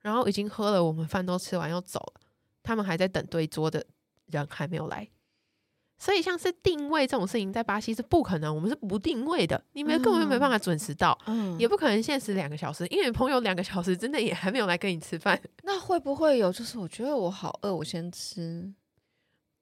[0.00, 2.20] 然后已经喝了，我们饭都吃完要走了，
[2.62, 3.84] 他们还在等对桌的
[4.26, 5.08] 人还没有来。
[5.98, 15.40] 所以，像是定位这种事情，在巴西是不可能，我们是不定位的，你们根本就没办法准时到，嗯，也不可能限时两个小时，因为朋友两个小时真的也还没有来跟你吃饭。
[15.62, 16.52] 那会不会有？
[16.52, 18.70] 就是我觉得我好饿，我先吃，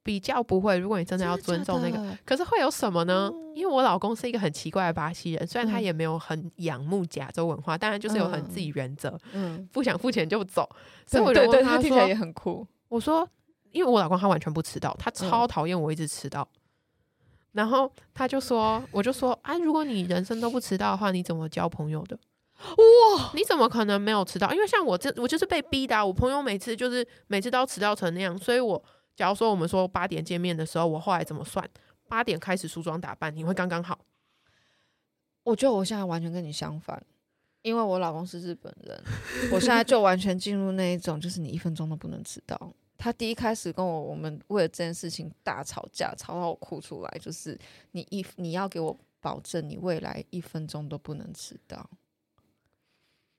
[0.04, 0.78] 比较不会。
[0.78, 3.28] 如果你真的要尊重那个，可是会有什么呢？
[3.32, 10.68] 嗯，因为我老公是一个很奇怪的巴西人，虽然他也没有很仰慕亚洲文化，当然就是有很自己原则，嗯，不想付钱就走。
[11.04, 12.64] 所以我觉得他听起来也很酷。
[12.88, 13.28] 我说。
[13.74, 16.48] 因为我老公他完全不迟到，他超讨厌我一直迟到。
[16.52, 16.62] 嗯、
[17.54, 22.16] 然后他就说， 我就说啊，如果你人生都不迟到的话，你怎么交朋友的？
[22.16, 24.52] 哇，你怎么可能没有迟到？
[24.54, 26.06] 因为像我这，我就是被逼的啊。
[26.06, 28.80] 我朋友每次就是每次都要迟到成那样，所以我
[29.16, 31.68] 假如说我们说八点见面的时候，我后来怎么算？
[32.08, 33.98] 八点开始梳妆打扮，你会刚刚好。
[35.42, 37.02] 我觉得我现在完全跟你相反，
[37.62, 39.02] 因为我老公是日本人，
[39.52, 42.72] 我现在就完全进入那一种，就是你一分钟都不能迟到。
[42.96, 47.58] 他第一开始跟我，我们为了这件事情大吵架，吵到我哭出来，就是
[47.90, 51.88] 你一你要给我保证，你未来一分钟都不能迟到。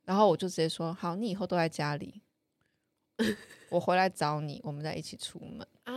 [0.03, 2.21] 然后我就直接说，好，你以后都在家里，
[3.69, 5.93] 我回来找你，我们再一起出门啊。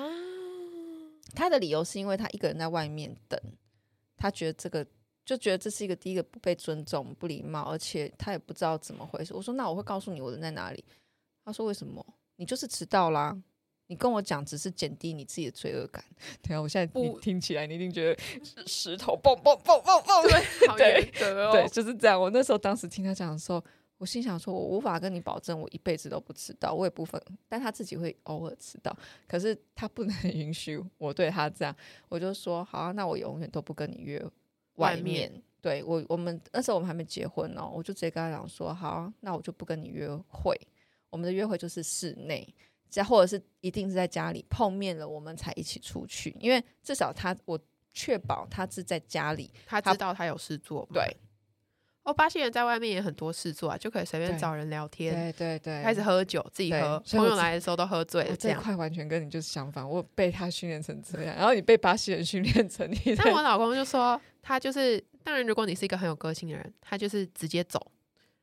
[1.34, 3.40] 他的理由是因为他一个人在外面等，
[4.16, 4.86] 他觉得这个。
[5.24, 9.34] 就觉得这是一个第一个不被尊重、不礼貌，而且他也不知道怎么回事。
[9.34, 10.82] 我说：“那我会告诉你我人在哪里。”
[11.44, 12.02] 他说：“为什么？
[12.36, 13.36] 你就是迟到啦！
[13.88, 16.02] 你跟我讲只是减低你自己的罪恶感。”
[16.40, 18.18] 对啊，我现在不听起来你一定觉得
[18.66, 20.22] 石头蹦蹦蹦蹦蹦，
[20.78, 22.18] 对对、哦、对，就是这样。
[22.18, 23.62] 我那时候当时听他讲的时候，
[23.98, 31.74] 我心想说：“我无法跟你保证我一辈子都不迟到，我也不分，但他自己会偶尔迟到，可是他不能 允许我对他这样。”
[32.08, 34.24] 我就说：“好啊，那我永远都不跟你约。”
[34.76, 40.56] 外面，外面对我，我们那时候我们还没结婚哦，我就直接跟他讲说，好，啊那我就不跟你约会，
[41.10, 42.46] 我们的约会就是室内，
[42.88, 47.58] 在或者是一定是在家里碰面了，我们才一起出去，因为至少他我
[47.92, 51.16] 确保他是在家里，他知道他有事做，对。
[52.08, 58.34] 哦，巴西人在外面也很多事做啊，就可以随便找人聊天，对对对，开始喝酒，自己喝，朋友来的时候都喝醉了。
[58.34, 63.14] 这块完全跟你就是相反，我被他训练成这样，然后你被巴西人训练成你。
[63.14, 67.78] 但我老公就说，他就是，当然，如果你是一个很有个性的人，他就是直接走，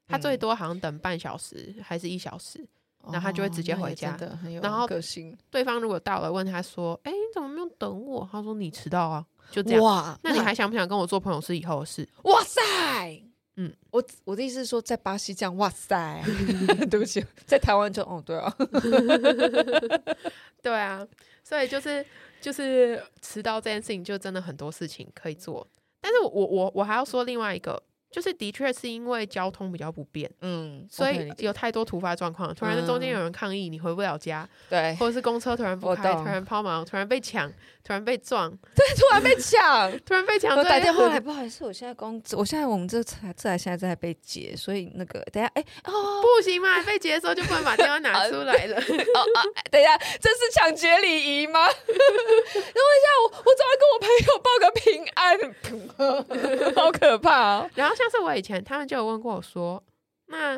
[0.08, 2.64] 他最多好像等半小时还是一小时，
[3.12, 4.16] 然后他就会直接回家。
[4.62, 9.84] 然后个性，对方如果到了，问他说：“哎，你怎么没有等我？”他说：“你迟到啊。”就这样。
[9.84, 11.42] 哇，那你还想不想跟我做朋友？
[11.42, 12.08] 是以后的事。
[12.24, 13.24] 哇塞！
[13.58, 16.22] 嗯，我我的意思是说，在巴西这样，哇塞，
[16.90, 18.54] 对不起，在台湾就哦，对啊，
[20.62, 21.06] 对啊，
[21.44, 22.06] 所以就是
[22.42, 25.66] 就是迟到这件事情，就真的很多事情可以做，
[26.02, 27.82] 但是我我我还要说另外一个。
[28.12, 37.52] 就是的确是因为交通比较不便，嗯，所以有太多突发状况，突然中间有人抗议，你回不了家，对，或者是公车突然不开，突然抛锚，突然被抢，
[37.86, 45.94] 突然被撞， 对，突然被抢， 突然被抢，我打电话来，不好意思，我现在公，我现在我们这台这台现在在被劫，所以那个等下，哎，哦，
[46.24, 51.68] 不行嘛，被劫的时候就不能把电话拿出来了， 哦哦，等一下，这是抢劫礼仪吗？
[51.68, 58.06] 等一下，我我早要跟我朋友报个平安，好可怕哦，然后像。
[58.16, 59.84] 是我以前他们就有问过我说，
[60.28, 60.58] 那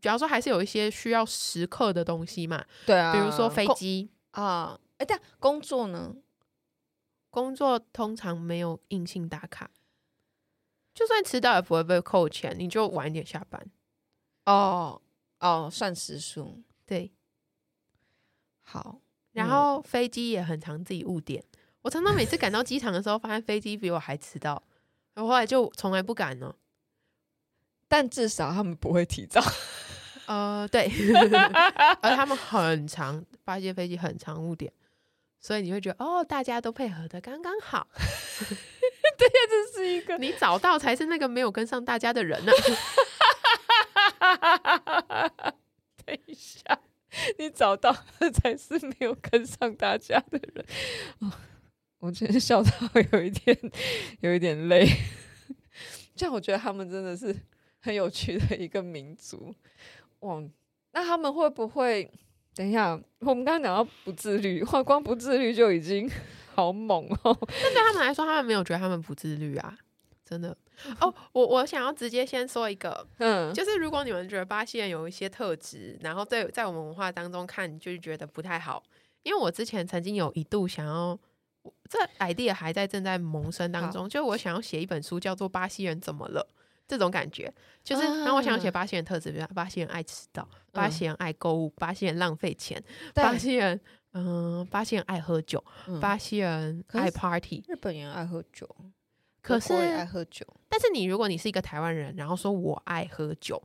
[0.00, 2.64] 假如说还是有一些需要时刻的东西嘛？
[2.84, 6.12] 对啊，比如说飞机啊，哎，但工作呢？
[7.36, 9.70] 工作通常没有硬性打卡，
[10.94, 13.70] 就算迟到也不会被扣钱，你就晚一点下班。
[14.46, 15.02] 哦
[15.40, 17.12] 哦，算时数，对。
[18.62, 21.44] 好，然后飞机也很常自己误点，
[21.82, 24.62] 我常常每次赶到机场的时候，发现飞机比我还迟到，
[25.16, 26.56] 我后后来就从来不敢了。
[27.86, 29.42] 但至少他们不会提早，
[30.24, 30.90] 呃，对，
[32.00, 34.72] 而他们很长，发现飞机很长误点，
[35.40, 37.86] 所以你会觉得哦，大家都配合的刚刚好。
[39.18, 42.52] 对呀，这是一个 你找到才是那个没有跟上大家的人呢、
[44.18, 45.30] 啊。
[46.04, 46.78] 等一下，
[47.38, 47.92] 你找到
[48.32, 50.66] 才是没有跟上大家的人。
[51.20, 51.32] 哦、
[51.98, 52.70] 我真是笑到
[53.12, 53.58] 有一点，
[54.20, 54.86] 有一点累。
[56.14, 57.36] 这样我觉得他们真的是。
[57.78, 59.54] 很有趣的一个民族，
[60.20, 60.42] 哇！
[60.90, 62.10] 那他们会不会？
[62.56, 66.10] 等一下，我们刚刚讲到不自律，哇，光不自律就已经
[66.54, 67.38] 好猛哦。
[67.46, 69.76] 但对他们来说，他们没有觉得他们不自律啊，
[70.24, 70.56] 真的。
[71.00, 78.82] 哦，我我想要直接先说一个，嗯，就是如果你们觉得巴西人有一些特质，然后在在我们文化当中看，就是觉得不太好。
[79.22, 81.18] 因为我之前曾经有一度想要，
[81.90, 86.48] 这 idea 还在正在萌生当中，就我想要写一本书，叫做《巴西人怎么了》。
[86.88, 92.82] 这种感觉就是，当我想写巴西人特质，比如巴西人爱迟到，巴西人爱购物，巴西人浪费钱，
[93.14, 93.80] 巴西人
[94.12, 95.62] 嗯，巴西人爱喝酒，
[96.00, 98.68] 巴西人爱 party，日本人爱喝酒，
[99.42, 100.46] 可是爱喝酒。
[100.68, 103.62] 但是你如果你是一个台湾人，然后说我爱喝酒，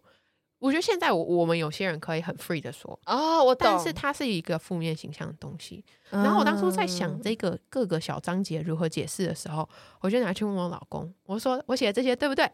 [0.60, 5.84] 我觉得现在我我们有些人可以很 free 的说啊，我懂，但是它是一个负面形象的东西。
[6.10, 9.68] 然后我当初在想这个各个小章节如何解释的时候，
[10.02, 12.50] 我就拿去问我老公，我说我写的这些对不对？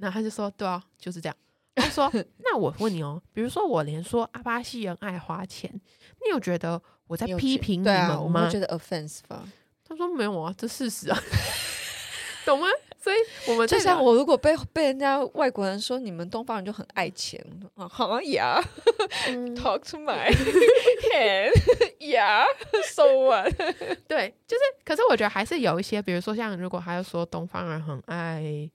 [0.00, 1.36] 那他就说：“对啊，就是这样。”
[1.76, 2.10] 他说
[2.44, 9.44] ：“那我问你哦，比如说我连说阿巴西人爱花钱，你有觉得我在批评你们吗？”我觉得 offense 吧。
[9.86, 11.18] 他说：“没有啊，这事实啊，
[12.44, 12.66] 懂吗？
[13.02, 13.16] 所以
[13.50, 17.42] 我们就像我如果被被人家外国人说你们东方人就很爱钱
[17.74, 18.62] 啊，好呀，
[19.56, 20.30] talk to my
[21.98, 23.50] hand，yeah，so what？
[24.06, 28.70] 对，就是，可是我觉得还是有一些，比如说像如果他要说东方人很爱，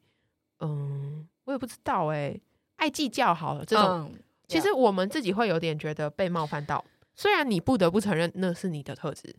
[0.59, 2.41] 嗯，我也不知道哎、欸，
[2.77, 6.83] 爱计较好了这种、嗯，其实我们自己会有点觉得被冒犯到，
[7.15, 9.35] 虽然你不得不承认那是你的特质。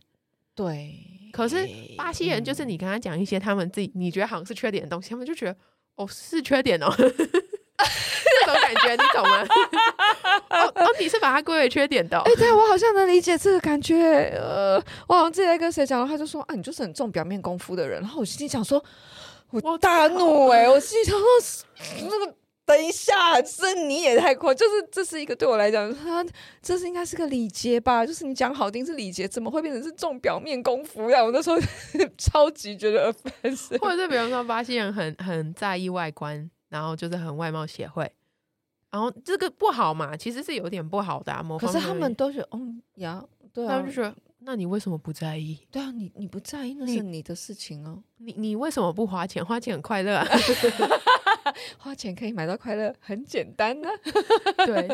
[0.55, 0.95] 对，
[1.31, 5.55] 可是巴西人就是你跟他讲一些他们自己你觉得好像是缺点的东西，他们就觉得
[5.95, 9.45] 哦是缺点哦， 这种感觉你懂吗？
[10.49, 12.17] 哦哦，你是把它归为缺点的？
[12.17, 12.23] 哦？
[12.25, 14.31] 哎、欸，对我好像能理解这个感觉。
[14.35, 18.01] 呃，我好像之前跟谁讲，他就说啊，你就是很重表面功夫的人。
[18.01, 18.83] 然后我心里想说，
[19.51, 21.27] 我大怒哎、欸，我心里想说
[22.09, 22.35] 那个。
[22.67, 26.25] 等一下，这你也太快，就是这是一个对我来讲，他
[26.61, 28.05] 这是应该是个礼节吧？
[28.05, 31.23] 就是你讲好听是礼节，怎么会变成是重表面功夫呀？
[31.23, 31.55] 我那时候
[32.19, 38.11] 超级觉得 offensive，或者是比方说巴西人很很在意外观，然后就是很外貌协会，
[38.91, 40.17] 然后这个不好嘛？
[40.17, 41.41] 其实是有点不好的啊。
[41.57, 43.23] 可是他们都是嗯呀，
[43.53, 44.13] 对啊，他们就说
[44.49, 45.59] 那你为什么不在意？
[45.69, 48.01] 对啊，你你不在意那是你的事情哦。
[48.15, 49.45] 你 你，你为什么不花钱？
[49.45, 50.25] 花钱很快乐啊。
[51.77, 53.93] 花钱可以买到快乐，很简单呢、啊。
[54.65, 54.87] 对，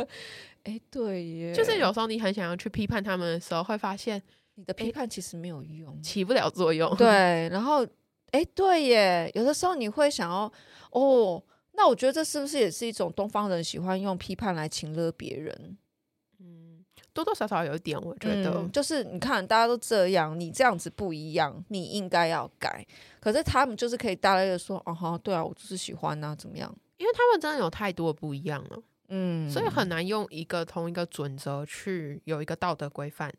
[0.63, 4.19] 哎、欸，对耶，就是有时候你很想要去批判他们的时候，会发现
[4.55, 6.95] 你的批判其实没有用，起不了作用。
[6.97, 7.85] 对，然后，
[8.31, 10.51] 哎、欸，对耶，有的时候你会想要，
[10.89, 11.43] 哦，
[11.73, 15.77] 那我觉得这是不是也是一种东方人喜欢用批判来情勒别人？
[17.13, 22.85] 嗯，多多少少有一点，我觉得，嗯、就是你看大家都这样，你这样子不一样，你应该要改。
[23.19, 26.73] 可是他们就是可以大概的说，哦哈，对啊，我就是喜欢啊，怎么样？
[26.97, 33.31] 因为他们真的有太多不一样了，嗯，所以很难用一个同一个准则去有一个道德规范。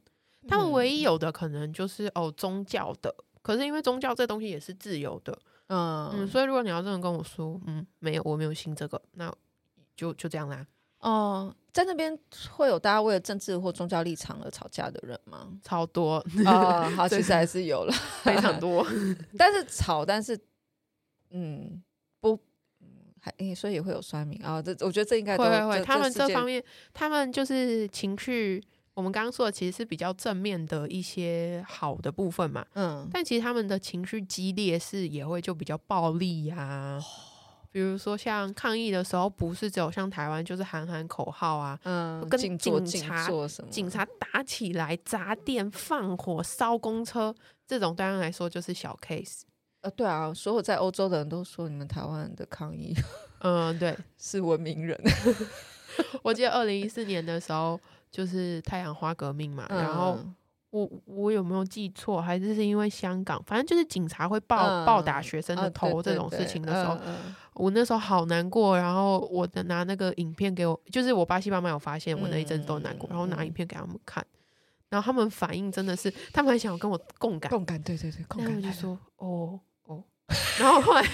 [0.47, 9.33] 他们唯一有的可能就是哦宗教的，可是因为宗教这东西也是自由的，嗯，嗯，所以如果你要真的跟我说，嗯，没有，我没有信这个，那
[9.97, 10.67] 就就这样啦。
[11.05, 12.19] 哦，在那边
[12.51, 15.53] 会有大家为了政治或宗教立场而吵架的人吗？
[15.63, 16.15] 超多
[16.47, 16.91] 啊、哦！
[16.97, 17.93] 好， 其实还是有了，
[18.23, 18.87] 非常多。
[19.37, 20.39] 但是吵，但是
[21.29, 21.83] 嗯，
[22.21, 22.41] 不，
[23.21, 24.63] 还所以也会有酸民啊。
[24.63, 25.85] 这我觉得这应该会会会。
[25.85, 32.65] 他们这方面，他们就是情绪，我们刚刚说的其实是比较正面的一些好的部分嘛。
[32.73, 37.01] 嗯，但其实他们的情绪激烈是也会就比较暴力呀、啊。
[37.75, 42.57] 比如说，像抗议的时候，不是只有像台湾，就是喊喊口号啊，嗯，跟警
[42.87, 43.29] 察
[43.69, 47.35] 警察打起来，砸店、放火、烧公车，
[47.67, 49.41] 这种当然来说就是小 case。
[49.81, 52.95] 呃，对啊，所有在欧洲的人都说你们台湾人的抗议，
[53.41, 54.97] 嗯，对， 是文明人。
[56.23, 60.17] 我记得二零一四年的时候，就是太阳花革命嘛，嗯、然后。
[60.75, 62.21] 我我有没有记错？
[62.21, 63.41] 还是是因为香港？
[63.47, 66.99] 反正就是警察会暴暴打学生的头这种事情的时候，
[67.53, 68.77] 我那时候好难过。
[68.77, 74.27] 然后我的拿那个影片给我，就是我巴西爸妈有发现我那一阵子都难过，然后拿影片给他们看，
[74.89, 78.53] 然后他们反应真的是，他们还想要跟我共感，共感，对对对，共感。
[78.53, 80.03] 然后我就说哦哦，
[80.59, 81.09] 然后后来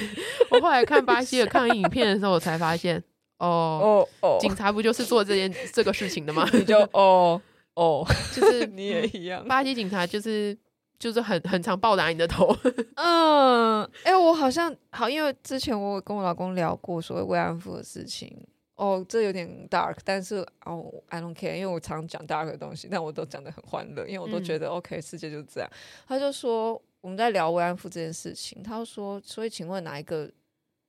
[0.52, 2.96] 我后来看巴西的抗议影片的时候，我才发现
[3.36, 6.48] 哦哦，警察不就是做这件这个事情的吗？
[6.54, 7.38] 你就哦。
[7.80, 8.04] 哦，
[8.36, 9.42] 就是 你也一样。
[9.48, 10.56] 巴西警察就是
[10.98, 12.54] 就是很很常暴打你的头。
[12.96, 18.36] 嗯，哎、欸，我好像好，因为之前我跟我老公聊过所谓慰安妇的事情。
[18.74, 25.70] 哦，这有点 dark，但是哦，I don't care，因为我常讲 dark 的东西，但我都讲的很欢乐，因为我都觉得、嗯、OK，世界就是这样。
[26.08, 30.30] 他就说我们在聊慰安妇这件事情，他就说，所以请问哪一个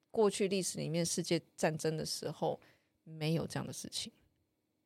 [0.10, 2.58] 过去历史里面世界战争的时候
[3.04, 4.12] 没有这样的事情？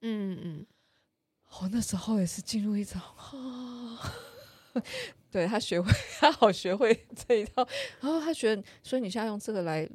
[0.02, 0.66] 嗯嗯。
[1.62, 4.00] 我那时候也是进入一种，啊、
[5.32, 5.90] 对他学会，
[6.20, 7.66] 他好学会这一套，
[8.02, 9.90] 然后他觉得，所以你现在用这个来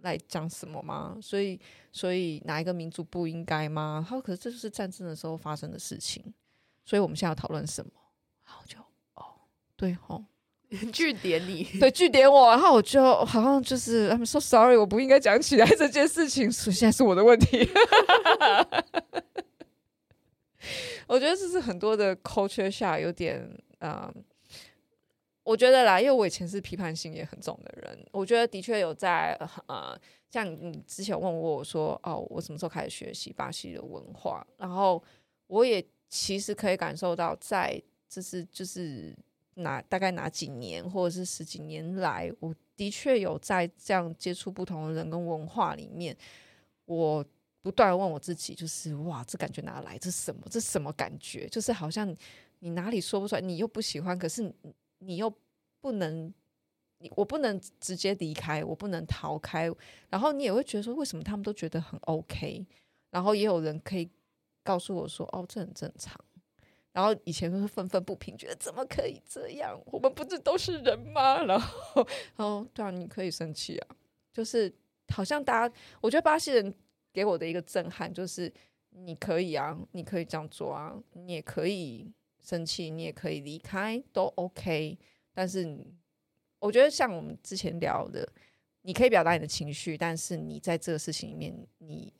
[0.00, 1.16] 来讲什么吗？
[1.22, 1.58] 所以，
[1.92, 4.04] 所以哪一个民族不应该吗？
[4.08, 6.34] 他说，可是这就是战争的时候发生的事情，
[6.84, 7.90] 所以我们现在要讨论什么？
[8.44, 8.78] 然后就
[9.14, 9.24] 哦，
[9.76, 10.24] 对哦，
[10.92, 17.68] 据点你，对据点我，然后我就好像就是，I'm so sorry，我不应该讲起来这件事情，所以现在是我的问题。
[21.08, 23.40] 我觉得这是很多的 culture 下有点
[23.78, 24.24] 啊、嗯，
[25.42, 29.32] 我觉得啦，因为我以前是批判性也很重的人，我觉得的确有在
[29.66, 29.98] 呃，
[30.30, 34.46] 像你之前问过我说，哦，我什么时候开始学习巴西的文化？
[34.58, 35.02] 然后
[35.46, 39.16] 我也其实可以感受到，在就是就是
[39.54, 46.14] 哪大概哪几年或者是十几年来，我的确有在这样接触不同的人跟文化里面，
[46.84, 47.24] 我。
[47.68, 49.98] 不断问我自己，就是哇，这感觉哪来？
[49.98, 50.40] 这什么？
[50.50, 51.46] 这什么感觉？
[51.50, 52.16] 就是好像
[52.60, 54.50] 你哪里说不出来，你又不喜欢，可是
[55.00, 55.30] 你又
[55.82, 56.32] 不能
[57.00, 59.70] 你我不能直接离开，我不能逃开，
[60.08, 62.66] 然后你也会觉得说，为什么他们都觉得很 OK，
[63.10, 64.08] 然后也有人可以
[64.64, 66.18] 告诉我说，哦，这很正常。
[66.92, 69.78] 然后以前都是愤愤不平，觉得怎么可以这样？
[69.84, 71.42] 我们不是都是人吗？
[71.44, 73.88] 然后，哦，对啊，你可以生气啊，
[74.32, 74.74] 就是
[75.08, 76.74] 好像大家，我觉得巴西人
[77.18, 78.52] 给我的一个震撼就是，
[78.90, 84.96] 你可以啊，你可以这样做啊，你也可以生气，你也可以离开，都 OK。
[85.34, 85.76] 但是，
[86.60, 88.32] 我觉得像我们之前聊的，
[88.82, 92.12] 你可以表达你的情绪，但是你在这个事情里面，你。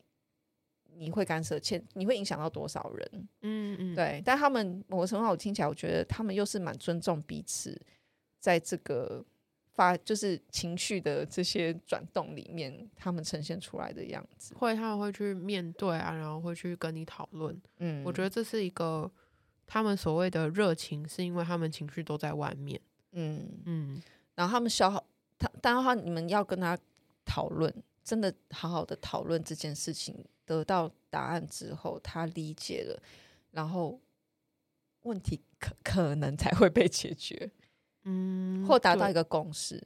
[1.01, 3.29] 你会干涉，且你会影响到多少人？
[3.43, 4.21] 嗯嗯，对。
[4.25, 7.81] 但他们某个程度上，我听起来，我觉得他们又是蛮尊重彼此，
[8.41, 9.25] 在这个
[9.79, 14.53] 发就是情绪的这些转动里面，他们呈现出来的样子。
[14.57, 17.57] 会，他们会去面对啊，然后会去跟你讨论。
[17.79, 19.09] 嗯，我觉得这是一个
[19.69, 22.81] 他们所谓的热情，是因为他们情绪都在外面。
[23.13, 24.03] 嗯嗯，
[24.35, 25.05] 然后他们消耗
[25.39, 26.77] 他，当然话你们要跟他
[27.25, 27.73] 讨论，
[28.03, 30.25] 真的好好的讨论这件事情。
[30.45, 33.01] 得到答案之后，他理解了，
[33.53, 34.01] 然后
[35.03, 37.51] 问题可可能才会被解决，
[38.09, 39.83] 嗯，或达到一个共识。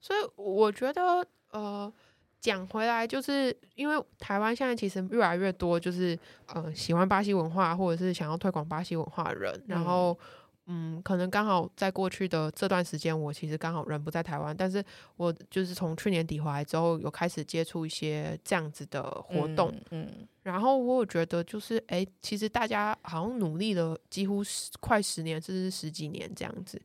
[0.00, 1.92] 所以我觉得，呃，
[2.40, 10.12] 讲回来，就是因为台湾现在其实越来越多，就是呃，喜欢巴西文化或者是想要推广巴西文化的人，然后。
[10.12, 10.26] 嗯
[10.68, 14.84] 嗯，可能刚好在过去的这段时间，我其实刚好人不在台湾，但是
[15.16, 26.82] 我就是从去年底回来之后，有开始接触一些这样子的活动，嗯，嗯，然后我有觉得就是，哎、欸，其实大家好像努力了几乎十快十年，甚至十几年这样子，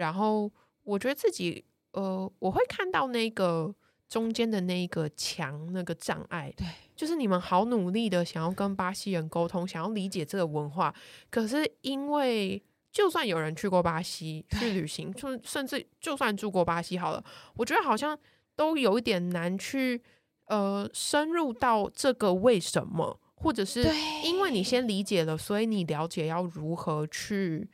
[0.00, 0.50] 然后
[0.82, 3.72] 我觉得自己，呃，我会看到那个
[4.08, 10.92] 中间的那一个墙，那个障碍，对，就是你们好努力的想要跟巴西人沟通，想要理解这个文化，
[11.30, 12.60] 可是因为。
[12.92, 17.24] 就算有人去过巴西去旅行，就甚至就算住过巴西好了，
[17.54, 18.18] 我觉得好像
[18.56, 20.02] 都有一点难去
[20.46, 23.86] 呃深入到这个为什么，或者是
[24.24, 27.70] 因为你先理解了，所以你了解要如何去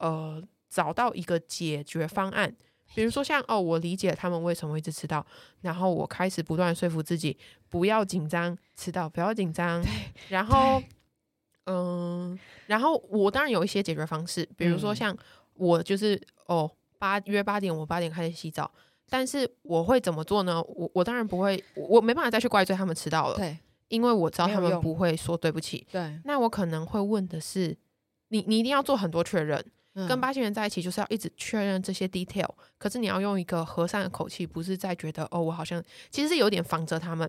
[0.00, 2.54] 呃找到一个解决方案。
[2.94, 5.24] 比如说像哦，我理解他们为什么会一直迟到，
[5.60, 7.36] 然后我开始不断说服自己
[7.68, 9.84] 不要紧张，迟到不要紧张，
[10.28, 10.82] 然后。
[11.70, 15.14] 嗯，然后我当然有一些解决方式，比如说像
[15.52, 18.70] 我就是哦八约八点，我八点开始洗澡，
[19.10, 20.62] 但是我会怎么做呢？
[20.62, 23.58] 我我当然不会，我没办法再去怪罪他们迟到了，对，
[23.88, 26.18] 因为我知道他们不会说对不起，对。
[26.24, 27.76] 那我可能会问的是，
[28.28, 29.70] 你你一定要做很多确认，嗯，
[30.06, 37.28] 跟巴西人在一起就是要一直确认这些 detail，可是你要用一个和善的口气，不是在觉得哦我好像其实是有点防着他们，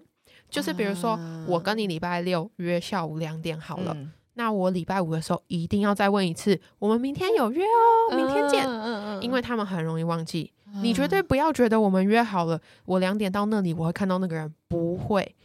[0.49, 3.93] 就是比如说，啊，我跟你礼拜六约下午两点好了。
[3.95, 8.65] 嗯那我礼拜五的时候一定要再问一次，我们明天有约哦，明天见。
[8.65, 15.35] 嗯嗯嗯，因为他们很容易忘记，你绝对不要觉得我们约好了，我两点到那里我会看到那个人，不会。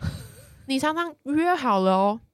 [0.66, 2.20] 你常常约好了哦，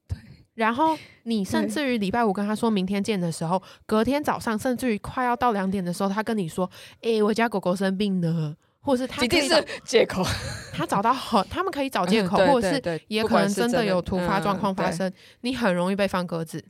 [0.61, 6.69] 然后你甚至于礼拜五跟他说明天见的时候，隔天早上甚至于快要到两点的时候，他跟你说
[7.01, 10.23] ：“诶，我家狗狗生病了。”或者是他一定是 借口，
[10.73, 16.63] 他找到很，他们可以找借口，或者是也可能真的有突发状况发生，你很容易被放鸽子。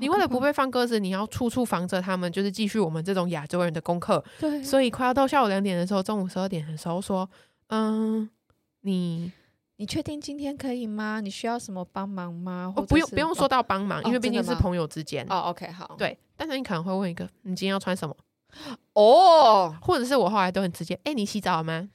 [0.00, 4.24] 你为了不被放鸽子，你要处处防着他们，就是继续我们这种亚洲人的功课。
[4.40, 7.28] 对，所以快要到下午两点的时候，中午十二点的时候说，
[7.68, 8.28] 嗯，
[8.80, 9.30] 你
[9.76, 11.20] 你确定今天可以吗？
[11.20, 12.72] 你需要什么帮忙吗？
[12.76, 15.26] 哦不用不用说到帮忙，因为毕竟是朋友之间。
[15.28, 18.14] 哦，OK，好，对，但是你可能会问一个，你今天要穿什么？
[18.92, 21.88] 哦，或者是我后来都很直接，哎、欸，你洗澡了吗？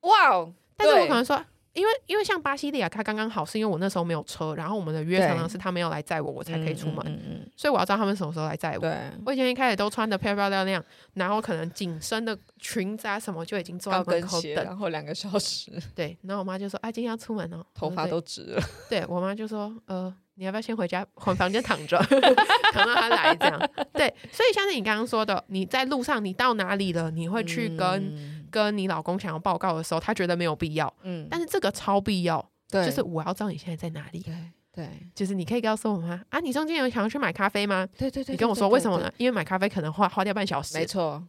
[0.00, 0.52] 哇哦！
[0.76, 1.42] 但是我可能说，
[1.76, 8.94] 因为因为像巴西利亚，它刚刚好是因为我那时候没有车，然后我们的约常常是他们要来载我，我才可以出门，嗯嗯，所以我要知道他们什么时候来载我。
[9.26, 10.82] 我以前一开始都穿的漂漂亮亮，
[11.14, 15.70] 然后可能紧身的裙子啊什么就已经坐在门口等，然后两个小时。
[15.94, 18.62] 对，然后我妈就说，啊，今天要出门哦，头发都直了。
[18.88, 20.12] 对，我妈就说，呃。
[20.38, 23.58] 你要不要先回家，回房间躺着， 等到他来这样？
[23.94, 27.10] 对，所以像是你刚刚说的，你在路上，你到哪里了？
[27.10, 30.90] 你会去跟、嗯、跟你老公想要报告的时候，他觉得没有必要。
[31.02, 32.42] 嗯，但是这个超必要。
[32.70, 34.20] 对，就是我要知道你现在在哪里。
[34.20, 34.34] 对
[34.72, 36.22] 对，就是你可以告诉我吗？
[36.30, 37.86] 啊，你中间有想要去买咖啡吗？
[37.98, 39.12] 对对对，你跟我说为什么呢？
[39.18, 40.78] 因为买咖啡可能花花掉半小时。
[40.78, 41.22] 没错。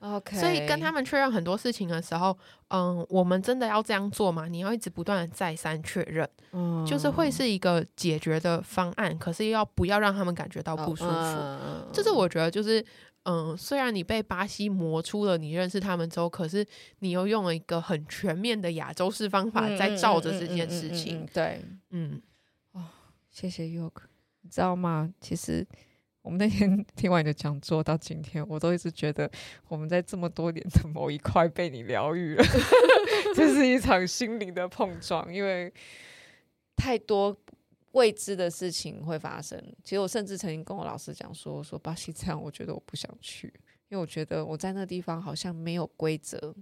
[0.00, 2.36] OK，所以跟他们确认很多事情的时候，
[2.70, 4.48] 嗯，我们真的要这样做吗？
[4.48, 11.10] 你要一直不断的再三确认，嗯，就是会是一个解决的方案，可是要不要让他们感觉到不舒服？
[11.12, 12.84] 嗯，这是我觉得就是，
[13.24, 16.66] 嗯，虽然你被巴西磨出了你认识他们之后，可是
[16.98, 21.26] 你又用了一个很全面的亚洲式方法在照着这件事情。
[21.32, 21.60] 对，
[21.90, 22.20] 嗯，
[22.72, 22.84] 哦，
[23.30, 24.02] 谢谢 Yoke，
[24.40, 25.12] 你知道吗？
[25.20, 25.64] 其实
[26.22, 29.30] 我们那天 听完你的讲座到今天，我都一直觉得
[29.68, 32.44] 我们在这么多年的某一块被你疗愈了，
[33.36, 35.72] 这是一场心灵的碰撞，因为
[36.74, 37.36] 太多
[37.92, 39.58] 未知的事情会发生。
[39.82, 43.52] 其实我甚至曾经跟我老师讲说，说巴西这样，我觉得我不想去，
[43.88, 46.54] 因为我觉得我在那地方好像没有规则。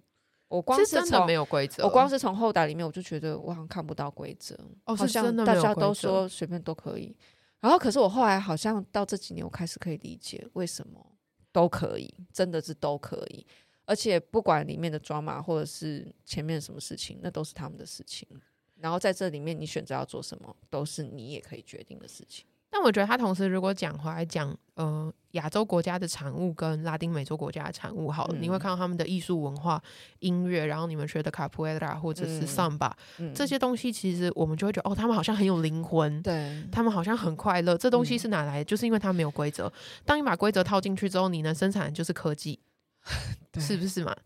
[0.48, 7.16] 我光是从真的没有规则，我光是从后台里面我就觉得我好像看不到规则，哦，好像大家都说随便都可以。
[7.60, 11.14] 然后，可是我后来好像到这几年，我开始可以理解为什么
[11.52, 13.46] 都可以，真的是都可以。
[13.84, 18.26] 而且不管里面的 drama 或者是前面什么事情，那都是他们的事情。
[18.80, 22.44] 然后在这里面，你选择要做什么，都是你也可以决定的事情。
[22.72, 29.82] 但我觉得他同时如果讲回来讲，呃，亚洲国家的产物跟拉丁美洲国家的产物，好了，嗯、你会看到他们的艺术文化、
[30.20, 37.76] 音乐，然后你们学的卡普埃拉或者是桑巴、嗯、这些东西，其实我们就会觉得，哦，他们好像很有灵魂，对，他们好像很快乐。
[37.76, 38.62] 这东西是哪来的？
[38.62, 39.70] 嗯、就是因为它没有规则。
[40.04, 42.60] 当你把规则套进去之后，你能生产的就是科技，
[43.58, 44.16] 是不是嘛.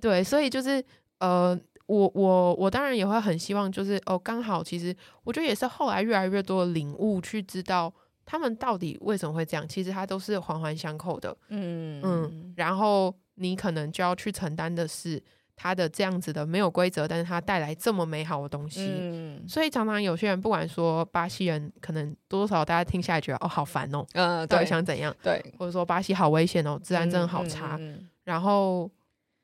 [0.00, 0.84] 对，所以就是
[1.18, 1.58] 呃。
[1.92, 7.92] 我我我当然也会很希望，就是哦，刚好其实我觉得也是后来越来越多的领悟，去知道
[8.24, 9.68] 他们到底为什么会这样。
[9.68, 12.54] 其实它都是环环相扣的，嗯嗯。
[12.56, 15.22] 然后你可能就要去承担的是
[15.54, 18.88] 它的这样子的没有规则，但是它带来这么美好的东西。
[18.90, 19.44] 嗯。
[19.46, 25.14] 所以常常有些人不管说巴西人，可能多多少少大家听下来觉得哦好烦哦，嗯，到底想怎样？
[25.22, 27.76] 对，或者说巴西好危险哦，治安真的好差。
[27.78, 28.90] 嗯、然后。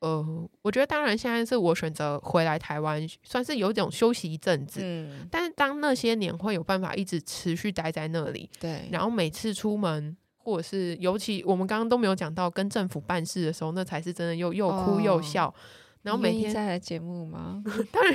[0.00, 4.80] 呃，我觉得当然，现在是我选择回来台湾，算是有一种休息一阵子。
[4.82, 15.48] 嗯，但是当那些年会有办法一直持续待在那里，对，然后每次出门，或者是尤其我们刚刚都没有讲到跟政府办事的时候，那才是真的又又哭又笑。
[15.48, 15.54] 哦、
[16.02, 17.60] 然后每天再来节目吗？
[17.90, 18.14] 当然，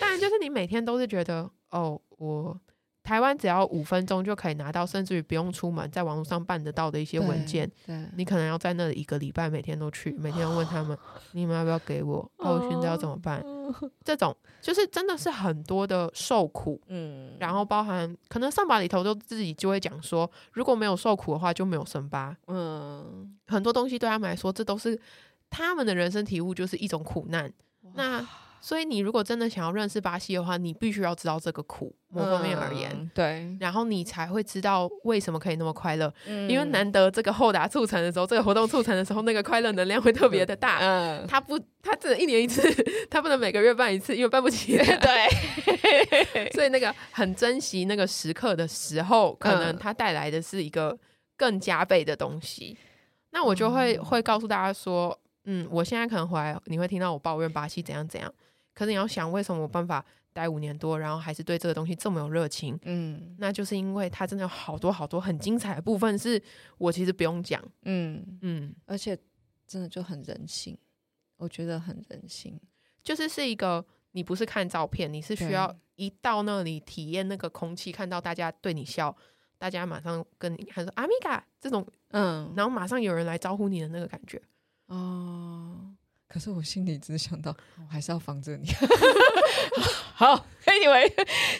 [0.00, 2.60] 当然就是你每天都是觉得哦，我。
[3.04, 7.70] 台湾只要五分钟就可以拿到，甚至于不用出门，在网络上办得到的一些文件，
[8.16, 10.96] 你可能要在那里一个礼拜，每天都去，每天都问他们，
[11.32, 12.18] 你们要不要给我？
[12.38, 13.44] 哦，我现在要怎么办？
[14.02, 24.98] 这种就是真的是很多的受苦，嗯，然后包含可能上巴里头都自己就会讲说，如果没有受苦的话，就没有森巴，嗯，很多东西对他们来说，这都是
[25.50, 27.52] 他们的人生体悟，就是一种苦难。
[27.94, 28.26] 那
[28.64, 36.10] 所以，你如果真的想要认识巴西的话，你必须要知道这个苦，某方面而言，嗯、对，然后你才会知道为什么可以那么快乐。
[36.26, 40.78] 嗯、因为难得这个厚达促成的时候，这个活动促成的时候，那个快乐能量会特别的大。
[40.80, 42.62] 嗯，他不，他只能一年一次，
[43.10, 44.78] 他不能每个月办一次，因为办不起。
[44.78, 50.98] 对，所以那个很珍惜那个时刻的时候，可能它带来的是一个
[51.36, 52.78] 更加倍的东西。
[52.80, 52.86] 嗯、
[53.32, 58.32] 那我就会会告诉大家说，嗯，我现在可能回来，你会听到我抱怨巴西怎样怎样。
[58.74, 62.76] 可是你要想，为什么我办法待五年多，然后还是对这个东西这么有热情？
[62.82, 66.42] 嗯，那就是因为它真的有好多好多很精彩的部分，是
[66.76, 67.62] 我其实不用讲。
[67.84, 69.16] 嗯嗯，嗯而且
[69.66, 70.76] 真的就很人性，
[71.36, 72.60] 我觉得很人性，
[73.02, 79.16] 就是是一个你不是看照片，你是需要一到那里体验那个空气，看到大家对你笑，
[79.56, 84.42] 大家马上跟你喊说“阿米嘎”这种，嗯，然后马上有人来招呼你的那个感觉，
[84.86, 85.94] 哦。
[86.28, 88.68] 可是我心里只想到，我还是要防着你。
[90.16, 91.12] 好，Anyway，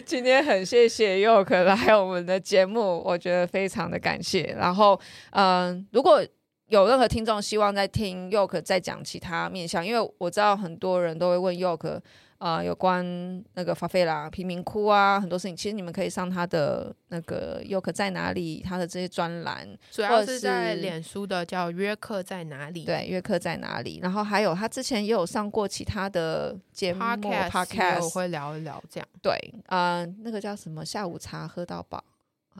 [0.05, 4.43] 今天很谢谢 York 来我们的节目，我觉得非常的感谢。
[4.57, 4.99] 然后，
[5.31, 6.25] 嗯，如果
[6.67, 12.01] 有任何听众希望在听 York 再讲其他面向，因为我知道很多人都会问 York。
[12.37, 29.31] 啊、呃，有关那个法菲拉贫民窟啊，很多事情，其实你们可以上他的那个 York 在哪里，他的这些专栏，主要是在脸书的叫约克在哪里，对，约克在哪里，然后还有他之前也有上过其他的节目 Podcast，我会聊一聊这样，对，
[29.67, 32.03] 啊、呃，那个叫什么下午茶喝到饱，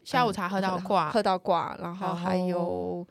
[0.05, 3.05] 下午茶喝到挂，喝到挂，然后还有。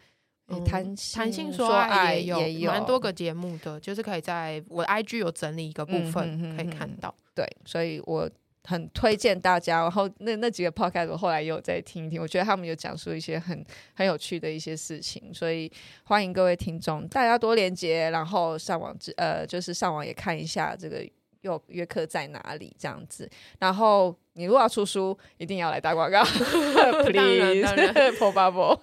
[0.66, 7.14] 谈谈性说爱也有蛮多个节目的，就是可以在我 IG 有整理一个部分可以看到。
[7.34, 8.30] 对，所以我
[8.64, 9.80] 很推荐大家。
[9.80, 13.64] 然后那那几个 podcast 我后来也有再听一听，我觉得他们有讲述一些很
[13.94, 15.70] 很有趣的一些事情，所以
[16.04, 21.06] 欢迎各位听众大家多连接，然后上网呃就是上网也看一下这个。
[21.44, 23.28] 又约克在哪里这样子？
[23.58, 26.22] 然后你如果要出书，一定要来打广告，
[27.06, 28.78] please，破八波。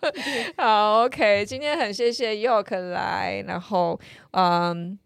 [0.58, 4.00] 好，OK，今天很谢谢 York 来，然后
[4.32, 4.98] 嗯，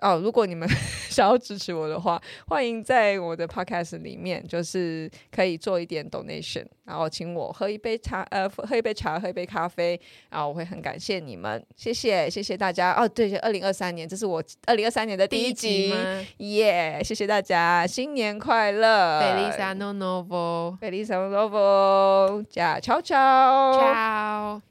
[0.00, 0.68] 哦，如果你们
[1.08, 12.92] 想要支持我的话，欢迎在我的 podcast 里面，就是可以做一点 donation，然后请我喝一杯茶，呃，喝一杯茶，喝一杯咖啡，然后我会很感谢你们，谢谢，谢谢大家。
[12.92, 15.88] 哦，对，二零二三年，这是我二零二三年的第一集，
[16.36, 24.62] 耶，yeah, 谢谢大家，新年快乐，Feliz Ano Novo，Feliz Ano Novo，加悄悄，悄。